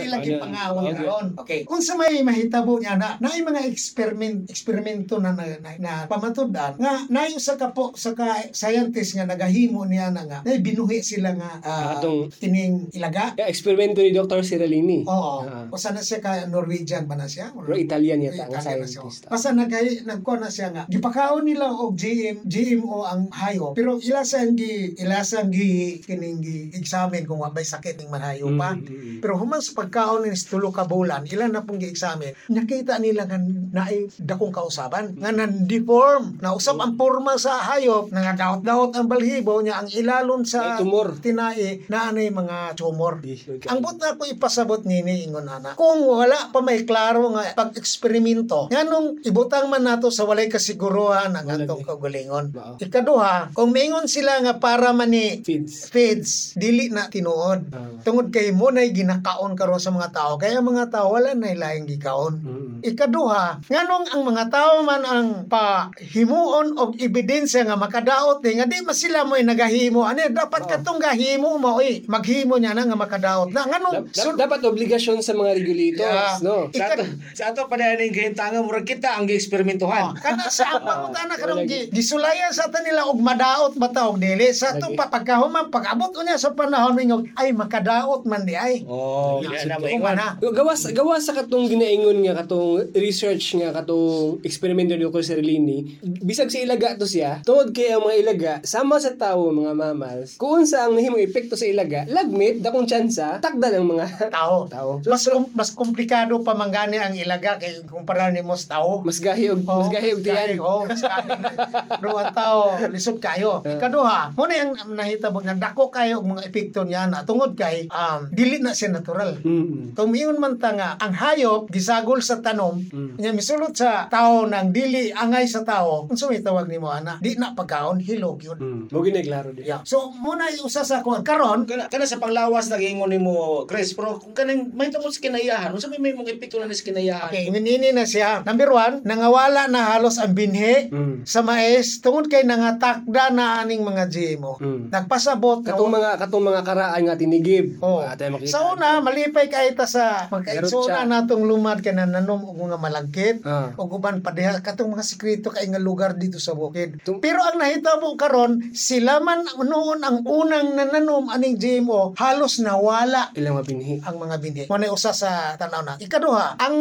pangawang 0.55 0.85
okay. 0.87 0.95
karon. 0.95 1.27
Okay. 1.35 1.59
Unsa 1.67 1.93
may 1.99 2.23
mahitabo 2.23 2.79
niya 2.79 2.95
na 2.95 3.19
naay 3.19 3.43
mga 3.43 3.61
experiment 3.67 4.47
eksperimento 4.47 5.19
na 5.19 5.35
na, 5.35 5.43
na, 5.59 5.71
na 5.77 5.91
pamatudan 6.07 6.79
nga 6.79 7.03
naay 7.11 7.35
usa 7.35 7.59
ka 7.59 7.75
po 7.75 7.91
sa 7.99 8.15
ka 8.15 8.47
scientist 8.55 9.19
nga 9.19 9.27
nagahimo 9.27 9.83
niya 9.83 10.15
na 10.15 10.23
nga 10.23 10.39
nay 10.47 10.63
binuhi 10.63 11.03
sila 11.03 11.35
nga 11.35 11.59
ah, 11.59 11.99
Atong- 11.99 12.31
kining 12.39 12.87
ilaga. 12.95 13.35
Kaya 13.35 13.51
eksperimento 13.51 13.99
ni 13.99 14.15
Dr. 14.15 14.41
Ciralini. 14.41 15.03
Oo. 15.03 15.35
Ah. 15.43 15.67
Usa 15.67 15.91
na 15.91 15.99
siya 15.99 16.23
ka 16.23 16.47
Norwegian 16.47 17.03
ba 17.05 17.19
na 17.19 17.27
siya? 17.27 17.51
Or- 17.51 17.67
Pero 17.67 17.75
Italian 17.75 18.23
yata 18.23 18.47
ang 18.47 18.63
scientist. 18.63 19.27
Basta 19.27 19.51
nagkay 19.51 20.07
nagkuha 20.07 20.37
na 20.39 20.49
siya 20.49 20.71
nga. 20.71 20.83
Gipakaon 20.87 21.43
nila 21.43 21.67
og 21.75 21.97
GM 21.99 22.47
GMO 22.47 23.03
ang 23.03 23.27
hayop 23.33 23.75
pero 23.75 23.99
ila 23.99 24.23
sang 24.23 24.55
gi 24.55 24.95
ila 25.01 25.25
sang 25.25 25.51
gi 25.51 25.99
kining 26.05 26.39
gi 26.39 26.57
examine 26.77 27.25
kung 27.27 27.41
wabay 27.43 27.65
sakit 27.65 27.99
ning 27.99 28.11
manhayo 28.13 28.47
pa. 28.55 28.77
Mm, 28.77 28.85
mm, 28.85 28.87
mm. 28.87 29.17
Pero 29.19 29.33
human 29.41 29.59
sa 29.59 29.73
pagkaon 29.75 30.23
ni 30.23 30.31
tulo 30.45 30.69
ka 30.69 30.85
bulan, 30.85 31.25
ilan 31.25 31.51
na 31.51 31.65
pong 31.65 31.81
gi-examine, 31.81 32.37
nakita 32.53 33.01
nila 33.01 33.25
nga 33.25 33.41
naay 33.41 34.07
dakong 34.21 34.53
kausaban 34.53 35.17
nga 35.17 35.33
nan-deform. 35.33 36.39
Na 36.39 36.53
usap 36.53 36.77
ang 36.79 36.93
porma 36.95 37.35
sa 37.35 37.59
hayop, 37.73 38.13
nangadaot-daot 38.13 38.93
ang 38.95 39.09
balhibo 39.09 39.59
niya 39.59 39.81
ang 39.81 39.89
ilalom 39.89 40.45
sa 40.45 40.77
tumor. 40.77 41.17
tinai 41.19 41.87
na 41.89 42.13
anay 42.13 42.29
mga 42.29 42.77
tumor. 42.77 43.19
Ang 43.65 43.79
but 43.81 43.97
na 43.97 44.15
ko 44.15 44.23
ipasabot 44.29 44.85
nini 44.85 45.25
ingon 45.25 45.49
ana. 45.49 45.73
Kung 45.73 46.05
wala 46.05 46.53
pa 46.53 46.61
may 46.61 46.85
klaro 46.85 47.33
nga 47.33 47.51
pag-eksperimento, 47.57 48.69
nganong 48.69 49.25
ibutang 49.25 49.67
man 49.67 49.85
nato 49.85 50.13
sa 50.13 50.25
walay 50.25 50.49
kasiguruhan 50.49 51.33
ang 51.33 51.47
atong 51.47 51.85
kaugalingon. 51.85 52.53
Ikaduha, 52.77 53.55
kung 53.55 53.73
maingon 53.73 54.05
sila 54.05 54.41
nga 54.43 54.57
para 54.61 54.93
man 54.93 55.09
ni 55.11 55.41
Feeds. 55.41 55.89
feeds, 55.89 56.31
dili 56.57 56.89
na 56.91 57.07
tinuod. 57.07 57.71
Ah. 57.71 57.89
Tungod 58.01 58.29
kay 58.29 58.51
mo 58.51 58.69
na 58.69 58.85
ginakaon 58.85 59.53
karon 59.57 59.81
sa 59.81 59.93
mga 59.93 60.11
tao, 60.11 60.34
kaya 60.35 60.59
ang 60.59 60.67
mga 60.67 60.89
tao 60.89 61.11
wala 61.11 61.31
na 61.31 61.51
laing 61.51 61.87
gikaon. 61.87 62.33
Mm. 62.39 62.63
Ikaduha, 62.85 63.65
nganong 63.65 64.05
ang 64.13 64.21
mga 64.23 64.45
tao 64.47 64.81
man 64.81 65.01
ang 65.01 65.27
pahimuon 65.49 66.77
og 66.77 66.93
ebidensya 66.95 67.65
nga 67.65 67.73
makadaot 67.73 68.39
ni 68.39 68.59
nga 68.59 68.67
di 68.67 68.77
mas 68.81 68.99
sila 68.99 69.23
mo 69.23 69.33
nagahimo 69.35 70.05
ani 70.05 70.29
dapat 70.29 70.67
katong 70.67 71.01
gahimo 71.01 71.57
mo 71.57 71.77
oy 71.77 72.05
maghimo 72.05 72.55
niya 72.55 72.77
na 72.77 72.85
nga 72.85 72.93
makadaot 72.93 73.49
na 73.49 73.65
nganong 73.65 74.05
Dap- 74.05 74.37
dap- 74.37 74.37
dapat 74.37 74.59
obligasyon 74.63 75.19
sa 75.19 75.33
mga 75.33 75.51
regulators, 75.55 76.03
Yeah. 76.05 76.37
no? 76.41 76.69
sa 76.69 76.85
ato, 76.91 77.03
sa 77.33 77.43
ato 77.49 77.61
pa 77.65 77.75
dahil 77.75 78.05
yung 78.05 78.13
kahintangan 78.13 78.61
murag 78.61 78.85
kita 78.85 79.17
ang 79.17 79.25
gi-eksperimentuhan. 79.25 80.13
kana 80.15 80.45
sa 80.47 80.77
mo 80.77 81.09
na 81.15 81.35
karong 81.35 81.65
Wala 81.65 81.69
gi 81.69 81.89
gisulayan 81.89 82.51
sa 82.51 82.69
ta 82.69 82.85
nila 82.85 83.09
og 83.09 83.17
madaot 83.17 83.73
ba 83.75 83.89
ta 83.89 84.05
og 84.05 84.21
dili 84.21 84.53
sa 84.53 84.77
to 84.77 84.93
Lagi. 84.93 84.97
pa 84.97 85.09
pagkahuman 85.09 85.73
pag-abot 85.73 86.13
unya 86.13 86.37
sa 86.37 86.53
panahon 86.53 86.93
mingog 86.93 87.25
ay 87.33 87.49
makadaot 87.49 88.27
man 88.27 88.45
di 88.45 88.53
ay 88.53 88.85
Oh, 88.85 89.41
Yeah, 89.41 89.65
na. 90.13 90.24
Na. 90.33 90.49
gawas 90.51 90.81
gawas 90.89 91.21
sa 91.21 91.33
katong 91.33 91.69
ginaingon 91.69 92.17
nga 92.23 92.41
katong 92.41 92.89
research 92.95 93.55
nga 93.55 93.69
katong 93.71 94.41
eksperimento 94.41 94.95
ni 94.95 95.05
Dr. 95.05 95.21
Serlini 95.21 95.99
bisag 96.01 96.49
si 96.49 96.65
ilaga 96.65 96.97
to 96.97 97.05
siya 97.05 97.45
tungod 97.45 97.69
kay 97.69 97.93
ang 97.93 98.03
mga 98.03 98.15
ilaga 98.17 98.53
sama 98.65 98.97
sa 98.97 99.13
tawo 99.13 99.51
mga 99.51 99.73
mammals 99.73 100.35
kung 100.35 100.65
sa 100.65 100.87
ang 100.87 100.97
nahimong 100.97 101.21
epekto 101.21 101.53
sa 101.53 101.67
ilaga 101.67 102.05
lagmit 102.09 102.59
dakong 102.59 102.89
tsansa 102.89 103.37
takda 103.37 103.69
ng 103.75 103.85
mga 103.85 104.05
tao 104.35 104.65
tao 104.65 104.97
mas 105.05 105.25
kom- 105.25 105.51
mas 105.53 105.69
komplikado 105.71 106.41
pa 106.41 106.53
mangani 106.53 106.97
ang 106.97 107.13
ilaga 107.13 107.57
kay 107.57 107.85
kumpara 107.85 108.29
ni 108.29 108.41
mos 108.41 108.65
tao 108.65 109.05
mas 109.05 109.19
gahi 109.19 109.51
og 109.51 109.61
mas 109.61 109.89
gahi 109.89 110.09
og 110.13 110.21
tiyan 110.21 110.57
Oh, 110.57 110.85
mas 110.87 111.01
gahi. 111.01 111.29
Ruwan 112.03 112.31
tao, 112.31 112.79
lisod 112.89 113.19
kayo. 113.19 113.59
Ikaduha, 113.61 114.33
mo 114.33 114.45
na 114.45 114.63
yung 114.63 114.73
nahitabo 114.95 115.41
nga 115.41 115.53
dako 115.53 115.91
kayo 115.91 116.21
mga 116.21 116.47
epekto 116.47 116.81
niya 116.81 117.05
na 117.05 117.21
tungod 117.21 117.53
kay 117.53 117.89
um, 117.91 118.29
dili 118.31 118.61
na 118.61 118.71
siya 118.71 118.93
natural. 118.93 119.35
Mm. 119.43 119.93
Kung 119.93 120.09
miyon 120.15 120.39
man 120.39 120.55
ta 120.55 120.71
nga, 120.71 120.95
ang 120.95 121.11
hayop 121.11 121.67
gisagol 121.67 122.23
sa 122.23 122.39
tanom, 122.39 122.79
Mm. 122.79 123.19
nya 123.19 123.35
misulot 123.35 123.75
sa 123.75 124.07
tao 124.07 124.47
nang 124.47 124.71
dili 124.71 125.11
angay 125.11 125.43
sa 125.43 125.61
tao. 125.61 126.07
Unsa 126.07 126.31
may 126.31 126.39
tawag 126.39 126.71
nimo 126.71 126.87
ana? 126.87 127.19
Di 127.19 127.35
na 127.35 127.51
pagkaon 127.51 127.99
hilog 127.99 128.39
yun. 128.39 128.55
Mm. 128.55 128.81
Mo 128.87 129.03
ginaglaro 129.03 129.51
di. 129.51 129.67
Yeah. 129.67 129.83
So 129.83 130.15
muna 130.15 130.47
usa 130.55 130.87
sa 130.87 131.03
kuan 131.03 131.19
karon 131.21 131.67
kana 131.67 131.91
kana 131.91 132.07
sa 132.07 132.15
panglawas 132.15 132.71
nagingon 132.71 133.11
nimo 133.11 133.65
Chris 133.65 133.91
pero 133.91 134.15
kung 134.15 134.31
kanang 134.31 134.71
may 134.71 134.87
tungkol 134.87 135.09
sa 135.09 135.19
kinayahan 135.19 135.73
unsa 135.73 135.91
may 135.91 136.13
mga 136.13 136.31
epekto 136.31 136.55
na 136.57 136.69
sa 136.69 136.85
kinayahan 136.85 137.27
Okay, 137.27 137.49
nginini 137.49 137.89
na 137.89 138.05
siya. 138.05 138.45
Number 138.45 138.69
one, 138.69 139.01
nangawala 139.01 139.65
na 139.65 139.91
halos 139.91 140.15
ang 140.15 140.31
binhi 140.31 140.87
Mm. 140.87 141.25
sa 141.25 141.41
mais 141.41 141.97
tungod 141.99 142.29
kay 142.29 142.45
nangatakda 142.45 143.33
na 143.33 143.59
aning 143.59 143.81
mga 143.81 144.05
GMO. 144.07 144.61
Mm. 144.61 144.93
Nagpasabot 144.93 145.65
Katong 145.65 145.89
mga 145.89 146.11
katong 146.17 146.45
mga 146.45 146.61
karaan 146.61 147.01
nga 147.01 147.17
tinigib. 147.17 147.81
Oh. 147.81 148.05
Makita. 148.05 148.45
Sa 148.45 148.69
una, 148.69 149.01
malipay 149.01 149.47
kay 149.47 149.73
ta 149.73 149.83
sa 149.85 150.04
magkaigsoon 150.27 150.85
Garot 150.85 150.87
siya. 150.87 151.05
natong 151.05 151.43
lumad 151.43 151.79
kay 151.79 151.91
nanom 151.91 152.41
og 152.41 152.57
mga 152.57 152.77
malagkit 152.77 153.37
Ah. 153.41 153.71
o 153.73 153.85
guban 153.85 154.19
pa 154.19 154.29
diha 154.29 154.59
katong 154.59 154.89
mga 154.89 155.03
sekreto 155.03 155.47
kay 155.49 155.65
nga 155.65 155.77
lugar 155.77 156.13
dito 156.13 156.37
sa 156.37 156.53
bukid. 156.53 156.99
Tung- 157.01 157.19
Pero 157.19 157.39
ang 157.39 157.55
nahitabo 157.55 158.13
karon 158.15 158.71
sila 158.71 159.19
man 159.19 159.41
noon 159.55 159.99
ang 159.99 160.21
unang 160.21 160.73
nananom 160.73 161.27
aning 161.27 161.55
GMO 161.55 162.13
halos 162.15 162.59
nawala 162.59 163.31
Ilang 163.33 163.55
mabinhi. 163.55 164.01
ang 164.01 164.15
mga 164.15 164.35
binhi. 164.37 164.63
Muna 164.65 164.89
usa 164.89 165.11
sa 165.11 165.31
tanaw 165.53 165.81
na. 165.81 165.93
Ikaduha, 165.97 166.57
ang 166.57 166.77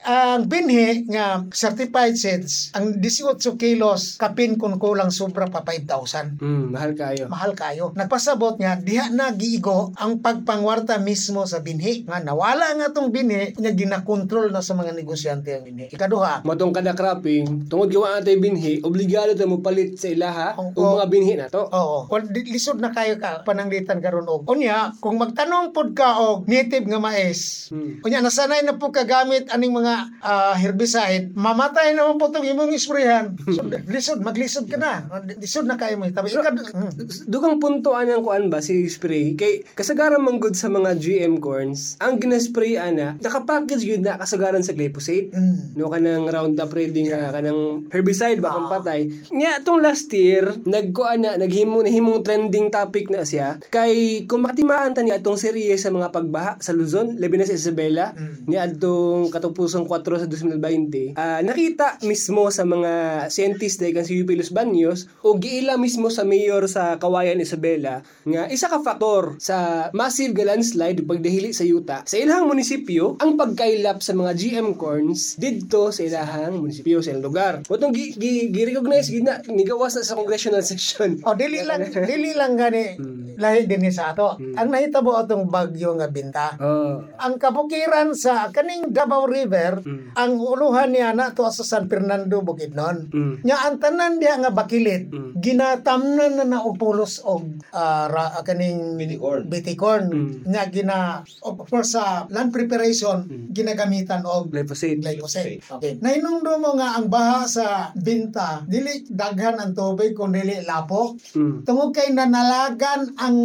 ang 0.00 0.42
binhi 0.44 1.06
nga 1.06 1.24
certified 1.48 2.14
seeds, 2.14 2.70
ang 2.72 2.96
18 2.96 3.32
kilos 3.54 4.16
kapin 4.16 4.54
kung 4.54 4.76
kulang 4.76 5.10
sobra 5.10 5.46
pa 5.46 5.62
5,000 5.62 6.36
Hmm, 6.36 6.70
mahal 6.70 6.92
kayo. 6.92 7.24
mahal 7.26 7.52
kayo. 7.54 7.84
Nagpasabot 7.94 8.56
nga 8.56 8.76
diha 8.76 9.08
na 9.08 9.32
giigo 9.32 9.94
ang 9.94 10.18
pagpangwarta 10.18 10.98
mismo 10.98 11.44
sa 11.44 11.58
binhi. 11.58 12.04
Nga 12.04 12.20
nawala 12.22 12.51
nga 12.58 12.88
tong 12.92 13.08
binhi 13.08 13.56
nga 13.56 13.72
ginakontrol 13.72 14.52
na 14.52 14.60
sa 14.60 14.76
mga 14.76 14.92
negosyante 14.92 15.54
ang 15.54 15.64
binhi. 15.64 15.88
Ikaduha, 15.88 16.44
Matong 16.44 16.74
kada 16.74 16.92
cropping, 16.92 17.70
tungod 17.70 17.88
gawa 17.88 18.20
natin 18.20 18.42
binhi, 18.42 18.82
obligado 18.84 19.32
tayo 19.32 19.54
mopalit 19.54 19.96
sa 19.96 20.10
ilaha 20.10 20.58
Oo. 20.58 20.76
o 20.76 20.96
mga 21.00 21.06
binhi 21.08 21.34
na 21.38 21.46
to. 21.48 21.64
Oo. 21.64 22.10
Di- 22.28 22.48
lisod 22.52 22.78
na 22.78 22.92
kayo 22.92 23.16
ka 23.16 23.46
pananglitan 23.46 24.02
karon 24.02 24.28
og. 24.28 24.44
Unya, 24.50 24.92
kung 25.00 25.16
magtanong 25.16 25.72
pod 25.72 25.96
ka 25.96 26.20
og 26.20 26.44
native 26.50 26.84
nga 26.84 27.00
mais. 27.00 27.70
Hmm. 27.72 28.02
Unya 28.04 28.20
nasanay 28.20 28.66
na 28.66 28.76
po 28.76 28.92
kagamit 28.92 29.48
aning 29.48 29.72
mga 29.72 29.94
ah, 30.20 30.54
herbicide, 30.58 31.32
mamatay 31.32 31.96
na 31.96 32.08
mo 32.10 32.20
po 32.20 32.28
tong 32.28 32.44
imong 32.44 32.74
isprehan. 32.74 33.34
So, 33.52 33.68
lisod, 33.68 34.24
maglisod 34.24 34.64
ka 34.64 34.80
na. 34.80 35.04
Lisod 35.36 35.68
na 35.68 35.76
kayo 35.76 36.00
mo. 36.00 36.08
Tabi 36.08 36.32
ikad. 36.32 36.56
Hmm. 36.72 36.88
Dugang 37.28 37.60
puntoan 37.60 38.08
ang 38.08 38.24
kuan 38.24 38.48
ba 38.48 38.64
si 38.64 38.88
spray 38.88 39.36
kay 39.36 39.62
kasagaran 39.76 40.24
man 40.24 40.40
good 40.40 40.56
sa 40.56 40.72
mga 40.72 40.96
GM 40.96 41.36
corns 41.42 42.00
ang 42.00 42.16
ginaspray 42.42 42.74
ana 42.74 43.14
nakapackage 43.22 43.86
yun 43.86 44.02
na 44.02 44.18
kasagaran 44.18 44.66
sa 44.66 44.74
glyphosate. 44.74 45.30
Mm. 45.30 45.78
no 45.78 45.86
kanang 45.86 46.26
Roundup 46.26 46.74
Ready 46.74 47.06
nga 47.06 47.30
kanang 47.30 47.86
herbicide 47.94 48.42
ba 48.42 48.58
kung 48.58 48.66
patay 48.66 49.06
nya 49.30 49.62
tong 49.62 49.78
last 49.78 50.10
year 50.10 50.50
nagkuan 50.66 51.22
na 51.22 51.38
naghimo 51.38 51.78
nahimong 51.86 52.26
trending 52.26 52.74
topic 52.74 53.06
na 53.08 53.22
siya. 53.22 53.62
Kay 53.70 54.26
kung 54.26 54.42
makatimaan 54.42 54.98
ta 54.98 55.06
ni 55.06 55.14
atong 55.14 55.38
serye 55.38 55.78
sa 55.78 55.94
mga 55.94 56.10
pagbaha 56.10 56.58
sa 56.58 56.74
Luzon 56.74 57.14
labi 57.22 57.38
na 57.38 57.46
sa 57.46 57.54
Isabela 57.54 58.10
ni 58.50 58.58
adtong 58.58 59.30
katupusong 59.30 59.86
4 59.86 60.26
sa 60.26 60.26
2020 60.26 61.14
ah, 61.14 61.40
nakita 61.46 62.02
mismo 62.02 62.50
sa 62.50 62.66
mga 62.66 63.26
scientist 63.30 63.78
like 63.78 63.94
ang 63.94 64.06
si 64.08 64.18
UP 64.18 64.30
Los 64.34 64.50
Baños 64.50 65.06
o 65.22 65.38
giila 65.38 65.78
mismo 65.78 66.10
sa 66.10 66.26
mayor 66.26 66.66
sa 66.66 66.98
Kawayan 66.98 67.38
Isabela 67.38 68.02
nga 68.26 68.42
isa 68.50 68.66
ka 68.66 68.82
faktor 68.82 69.38
sa 69.38 69.88
massive 69.94 70.34
landslide 70.34 71.04
pagdahili 71.06 71.54
sa 71.54 71.62
yuta 71.62 72.02
sa 72.02 72.16
ilahang 72.22 72.46
munisipyo 72.46 73.18
ang 73.18 73.34
pagkailap 73.34 73.98
sa 73.98 74.14
mga 74.14 74.32
GM 74.32 74.78
corns 74.78 75.34
didto 75.36 75.90
sa 75.90 76.02
ilahang 76.02 76.58
munisipyo 76.58 77.02
sa 77.02 77.10
ilang 77.10 77.26
lugar. 77.26 77.52
Motong 77.66 77.90
gi, 77.90 78.14
gi, 78.14 78.48
gi-recognize 78.48 79.08
gina 79.08 79.42
nigawas 79.46 79.94
na 79.94 80.02
sa 80.02 80.14
congressional 80.14 80.62
section. 80.70 81.18
O 81.26 81.34
dili 81.34 81.62
lang 81.62 81.82
dili 81.88 82.32
lang 82.32 82.54
gani 82.54 82.96
lahi 83.36 83.66
din 83.66 83.82
sa 83.90 84.12
ato. 84.12 84.36
Ang 84.38 84.68
nahitabo 84.68 85.16
atong 85.16 85.48
bagyo 85.48 85.96
nga 85.96 86.06
binta. 86.06 86.54
Oh. 86.60 87.02
Ang 87.18 87.40
kabukiran 87.40 88.12
sa 88.14 88.52
kaning 88.52 88.92
Davao 88.92 89.26
River, 89.26 89.82
ang 90.14 90.32
uluhan 90.36 90.92
niya 90.92 91.10
na 91.10 91.32
to 91.32 91.48
sa 91.48 91.64
San 91.64 91.88
Fernando 91.88 92.44
Bukidnon. 92.44 93.08
Mm. 93.08 93.34
Nya 93.42 93.56
ang 93.66 93.80
tanan 93.80 94.20
diha 94.20 94.36
nga 94.38 94.52
bakilit, 94.52 95.08
Mm. 95.12 95.40
ginatamnan 95.40 96.32
na 96.36 96.44
na 96.44 96.58
upulos 96.60 97.24
og 97.24 97.42
ah, 97.72 98.06
ra, 98.06 98.36
kaning 98.44 98.94
Biticorn. 98.94 99.48
bitikon 99.48 100.02
Mm. 100.12 100.30
nga 100.52 100.62
gina 100.68 100.98
of 101.40 101.56
course 101.64 101.96
sa 101.96 102.11
land 102.28 102.50
preparation 102.50 103.24
ginagamitan 103.52 104.24
og 104.26 104.50
Glyphosate. 104.50 104.98
glyphosate. 104.98 105.60
Okay. 105.78 105.92
Nainungdo 106.02 106.58
mo 106.58 106.74
nga 106.74 106.98
ang 106.98 107.06
baha 107.06 107.46
sa 107.46 107.66
binta, 107.94 108.64
dili 108.66 109.04
daghan 109.06 109.60
ang 109.60 109.76
tubig 109.76 110.16
kung 110.16 110.34
dili 110.34 110.64
lapok. 110.64 111.36
Mm. 111.36 111.68
Tungod 111.68 111.94
kay 111.94 112.10
nanalagan 112.10 113.14
ang 113.20 113.36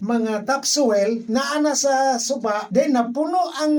mga 0.00 0.48
topsoil 0.48 1.26
na 1.28 1.60
ana 1.60 1.76
sa 1.76 2.16
suba, 2.16 2.70
then 2.72 2.96
napuno 2.96 3.52
ang 3.60 3.74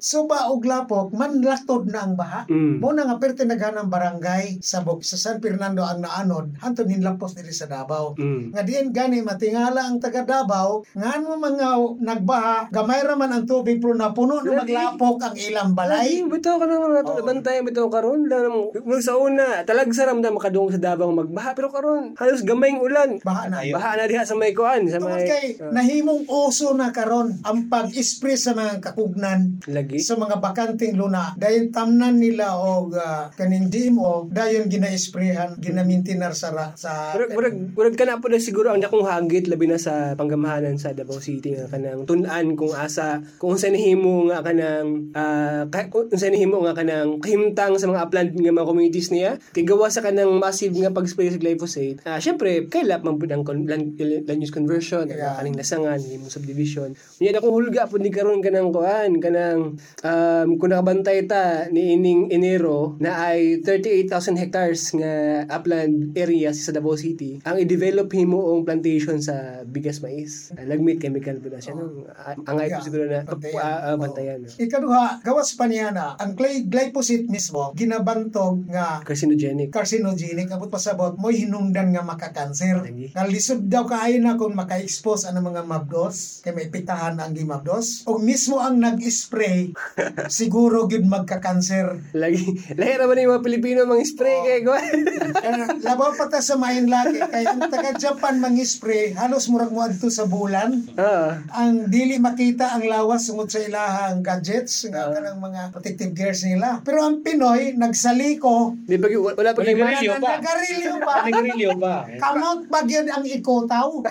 suba 0.00 0.48
og 0.48 0.64
lapok, 0.64 1.12
manlatod 1.12 1.90
na 1.90 2.08
ang 2.08 2.14
baha. 2.14 2.48
Mm. 2.48 2.80
Mo 2.80 2.94
na 2.94 3.04
nga 3.04 3.20
perti 3.20 3.44
naghanang 3.44 3.92
barangay 3.92 4.62
sa 4.64 4.80
sa 5.04 5.18
San 5.20 5.38
Fernando 5.44 5.84
ang 5.84 6.00
naanod, 6.00 6.56
hantud 6.64 6.88
hinlapos 6.88 7.36
diri 7.36 7.52
sa 7.52 7.68
Davao. 7.68 8.16
Mm. 8.16 8.56
Nga 8.56 8.62
diin 8.64 8.88
gani 8.94 9.20
matingala 9.20 9.84
ang 9.84 10.00
taga 10.00 10.24
Davao, 10.24 10.86
ngano 10.96 11.36
mga 11.36 11.68
nagbaha, 12.00 12.72
gamay 12.72 13.04
ra 13.04 13.14
man 13.18 13.34
ang 13.34 13.44
tubig 13.44 13.67
pero 13.76 13.92
napuno 13.92 14.40
na 14.40 14.64
maglapok 14.64 15.20
ang 15.20 15.36
ilang 15.36 15.76
balay. 15.76 16.24
Ay, 16.24 16.24
bitaw 16.24 16.56
ka 16.56 16.64
naman 16.64 16.96
nato 16.96 17.12
Oo. 17.12 17.20
bantayan 17.20 17.68
bitaw 17.68 17.92
karon 17.92 18.24
lang 18.24 18.48
mo 18.72 18.96
sa 18.98 19.20
una 19.20 19.68
talag 19.68 19.92
sa 19.92 20.08
ramdam 20.08 20.32
makadungog 20.32 20.72
sa 20.72 20.80
Davao 20.80 21.12
magbaha 21.12 21.52
pero 21.52 21.68
karon 21.68 22.16
halos 22.16 22.40
gamay 22.40 22.72
ang 22.72 22.80
ulan. 22.80 23.10
Baha 23.20 23.52
na. 23.52 23.60
Ayun. 23.60 23.76
Baha 23.76 23.90
na 23.94 24.04
diha 24.06 24.24
sa 24.24 24.32
may 24.32 24.56
kuan 24.56 24.86
sa 24.86 24.96
Tungod 24.96 25.12
may 25.12 25.28
kay 25.28 25.46
nahimong 25.60 26.24
uso 26.24 26.72
na 26.72 26.88
karon 26.88 27.36
ang 27.42 27.68
pag-spray 27.68 28.38
sa 28.38 28.54
mga 28.54 28.80
kakugnan 28.80 29.60
lagi. 29.68 29.98
sa 29.98 30.14
mga 30.14 30.38
bakanting 30.38 30.94
luna 30.94 31.34
dahil 31.34 31.68
tamnan 31.68 32.16
nila 32.16 32.54
og 32.54 32.94
ah, 32.94 33.28
kaning 33.34 33.66
DMO 33.68 34.30
dayon 34.30 34.70
gina-sprayhan 34.70 35.58
ginamintinar 35.58 36.32
sa 36.32 36.54
ra- 36.54 36.72
sa 36.78 37.12
Murag 37.12 37.34
murag 37.34 37.56
murag 37.74 37.96
kana 37.98 38.22
po 38.22 38.30
na 38.30 38.38
siguro 38.38 38.70
ang 38.70 38.78
dakong 38.78 39.02
hagit 39.02 39.50
labi 39.50 39.66
na 39.66 39.76
sa 39.76 40.14
panggamahanan 40.14 40.78
sa 40.78 40.94
Davao 40.94 41.18
City 41.18 41.52
nga 41.52 41.66
kanang 41.66 42.06
tun-an 42.06 42.54
kung 42.54 42.70
asa 42.70 43.18
kung 43.36 43.57
unsa 43.58 43.74
nihimo 43.74 44.30
nga 44.30 44.38
kanang 44.40 45.10
ah, 45.18 45.66
ka- 45.66 45.90
kung 45.90 46.06
unsa 46.06 46.30
nihimo 46.30 46.62
nga 46.62 46.78
kanang 46.78 47.18
kahimtang 47.18 47.74
sa 47.74 47.90
mga 47.90 48.06
upland 48.06 48.30
nga 48.38 48.54
mga 48.54 48.68
communities 48.70 49.10
niya 49.10 49.34
kay 49.50 49.66
gawa 49.66 49.90
sa 49.90 49.98
kanang 49.98 50.38
massive 50.38 50.70
nga 50.78 50.94
pag-spray 50.94 51.34
sa 51.34 51.42
glyphosate. 51.42 51.98
Ah 52.06 52.22
syempre 52.22 52.70
kailap 52.70 53.02
man 53.02 53.18
pud 53.18 53.34
ang 53.34 53.42
con- 53.42 53.66
land, 53.66 53.98
land 53.98 54.38
use 54.38 54.54
conversion 54.54 55.10
Yeah. 55.10 55.34
kaning 55.34 55.58
nasangan 55.58 55.98
himo 55.98 56.30
subdivision. 56.30 56.94
Unya 57.18 57.34
akong 57.34 57.50
hulga 57.50 57.90
pud 57.90 57.98
ni 57.98 58.14
karon 58.14 58.38
kanang 58.38 58.70
kuan 58.70 59.18
kanang 59.18 59.74
um, 60.06 60.48
kung 60.54 60.70
nakabantay 60.70 61.26
ta 61.26 61.66
ni 61.74 61.98
ining 61.98 62.30
Enero 62.30 62.94
na 63.02 63.26
ay 63.26 63.58
38,000 63.66 64.38
hectares 64.38 64.94
nga 64.94 65.12
upland 65.50 66.14
area 66.14 66.54
sa 66.54 66.70
Davao 66.70 66.94
City 66.94 67.42
ang 67.42 67.58
i-develop 67.58 68.06
himo 68.12 68.54
ang 68.54 68.62
plantation 68.62 69.18
sa 69.18 69.66
bigas 69.66 69.98
mais. 69.98 70.54
Uh, 70.54 70.62
lagmit 70.62 71.00
chemical 71.00 71.40
po 71.40 71.50
na 71.50 71.58
siya. 71.58 71.74
No? 71.74 72.04
Uh, 72.06 72.36
angay 72.46 72.68
po 72.68 72.78
Yeah, 72.78 72.84
siguro 72.84 73.04
na 73.08 73.24
bantayan. 73.50 73.78
uh, 73.78 73.88
uh, 73.88 73.96
bantayan. 73.96 74.38
No? 74.42 74.48
Ikaduha, 74.52 75.04
gawas 75.22 75.50
pa 75.54 75.64
niya 75.66 75.88
na 75.90 76.14
ang 76.16 76.32
gly- 76.34 76.66
glyphosate 76.66 77.26
mismo 77.26 77.72
ginabantog 77.72 78.66
nga 78.68 79.00
Carcinogenic. 79.02 79.72
carcinogenic 79.72 80.48
abot 80.50 80.68
pasabot 80.68 81.16
mo 81.16 81.28
hinungdan 81.28 81.90
nga 81.90 82.04
makakanser. 82.04 82.84
Lagi. 82.84 83.10
Nga 83.12 83.24
lisod 83.28 83.60
daw 83.66 83.84
kaayo 83.84 84.18
na 84.20 84.36
kung 84.36 84.52
maka-expose 84.52 85.28
ang 85.28 85.40
mga 85.40 85.64
mabdos 85.64 86.40
kay 86.42 86.52
may 86.52 86.68
pitahan 86.68 87.16
ang 87.16 87.32
gimabdos. 87.32 88.04
O 88.04 88.18
mismo 88.18 88.58
ang 88.58 88.78
nag-spray 88.78 89.72
siguro 90.30 90.86
gyud 90.86 91.06
magkakanser. 91.06 92.14
Lagi. 92.14 92.74
Lahi 92.74 92.94
naman 92.98 93.20
yung 93.22 93.32
mga 93.38 93.44
Pilipino 93.44 93.78
mga 93.84 94.04
spray 94.04 94.36
kay 94.44 94.60
kuan. 94.62 94.84
Kaya 95.44 95.64
labaw 95.80 96.12
pa 96.14 96.26
ta 96.26 96.40
sa 96.40 96.58
main 96.58 96.86
lagi 96.86 97.18
kay 97.20 97.44
ang 97.46 97.68
taga 97.68 97.94
Japan 97.94 98.38
mang-spray 98.38 99.14
halos 99.14 99.48
murag 99.48 99.72
mo 99.72 99.82
adto 99.82 100.08
sa 100.08 100.26
bulan. 100.26 100.90
Ah. 100.98 101.40
ang 101.54 101.86
dili 101.88 102.18
makita 102.18 102.74
ang 102.74 102.84
lawas 102.84 103.30
sungod 103.38 103.54
sa 103.54 103.62
ilahang 103.62 104.18
gadgets 104.18 104.82
nga 104.90 105.14
kanang 105.14 105.38
mga 105.38 105.70
protective 105.70 106.10
gears 106.10 106.42
nila. 106.42 106.82
Pero 106.82 107.06
ang 107.06 107.22
Pinoy 107.22 107.78
nagsaliko 107.78 108.74
Di 108.82 108.98
ba 108.98 109.06
wala 109.14 109.54
pa 109.54 109.62
gyud 109.62 109.78
Nagarilyo 109.78 110.18
pa. 110.18 110.28
nagarilyo 110.42 110.94
pa. 110.98 111.14
Nagarilyo 111.22 111.70
pa. 111.78 111.94
Kamot 112.18 112.66
ba 112.66 112.82
gyud 112.82 113.06
ang 113.06 113.22
ikotaw? 113.22 114.02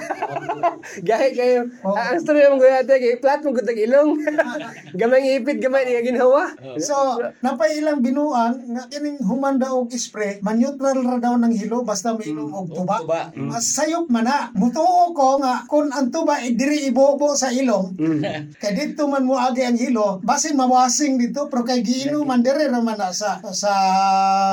Gahi 1.03 1.29
kayo. 1.35 1.67
Oo. 1.83 1.91
Ah, 1.91 2.15
ang 2.15 2.23
story 2.23 2.47
mo 2.47 2.55
guyate 2.55 2.95
kay 2.95 3.19
flat 3.19 3.43
mo 3.43 3.51
gud 3.51 3.67
ang 3.67 3.75
ilong. 3.75 4.09
gamay 4.99 5.19
ng 5.19 5.43
ipit 5.43 5.59
gamay 5.59 5.83
ni 5.83 6.07
ginhawa. 6.07 6.47
So, 6.79 7.19
napay 7.43 7.83
ilang 7.83 7.99
binuang 7.99 8.79
nga 8.79 8.87
kining 8.87 9.19
humanda 9.27 9.75
og 9.75 9.91
spray, 9.91 10.39
man-neutral 10.39 11.03
ra 11.03 11.19
daw 11.19 11.35
ng 11.35 11.51
hilo 11.51 11.83
basta 11.83 12.15
miinom 12.15 12.47
og 12.55 12.71
tuba. 12.71 13.03
tuba. 13.03 13.21
Mas 13.35 13.75
sayop 13.75 14.07
man 14.07 14.23
na. 14.23 14.55
Mutuo 14.55 15.11
ko 15.11 15.35
nga 15.43 15.67
kung 15.67 15.91
ang 15.91 16.07
tuba 16.07 16.39
ay 16.39 16.55
diri 16.55 16.87
ibobo 16.87 17.35
sa 17.35 17.51
ilong, 17.51 17.91
kay 18.55 18.71
dito 18.71 19.03
man 19.17 19.25
mo 19.25 19.33
agi 19.33 19.65
ang 19.65 19.73
hilo, 19.81 20.21
basin 20.21 20.53
mawasing 20.53 21.17
dito 21.17 21.49
pero 21.49 21.65
kay 21.65 21.81
giinuman 21.81 22.45
dire 22.45 22.69
ra 22.69 22.77
man 22.85 23.01
sa 23.09 23.41
sa 23.49 23.73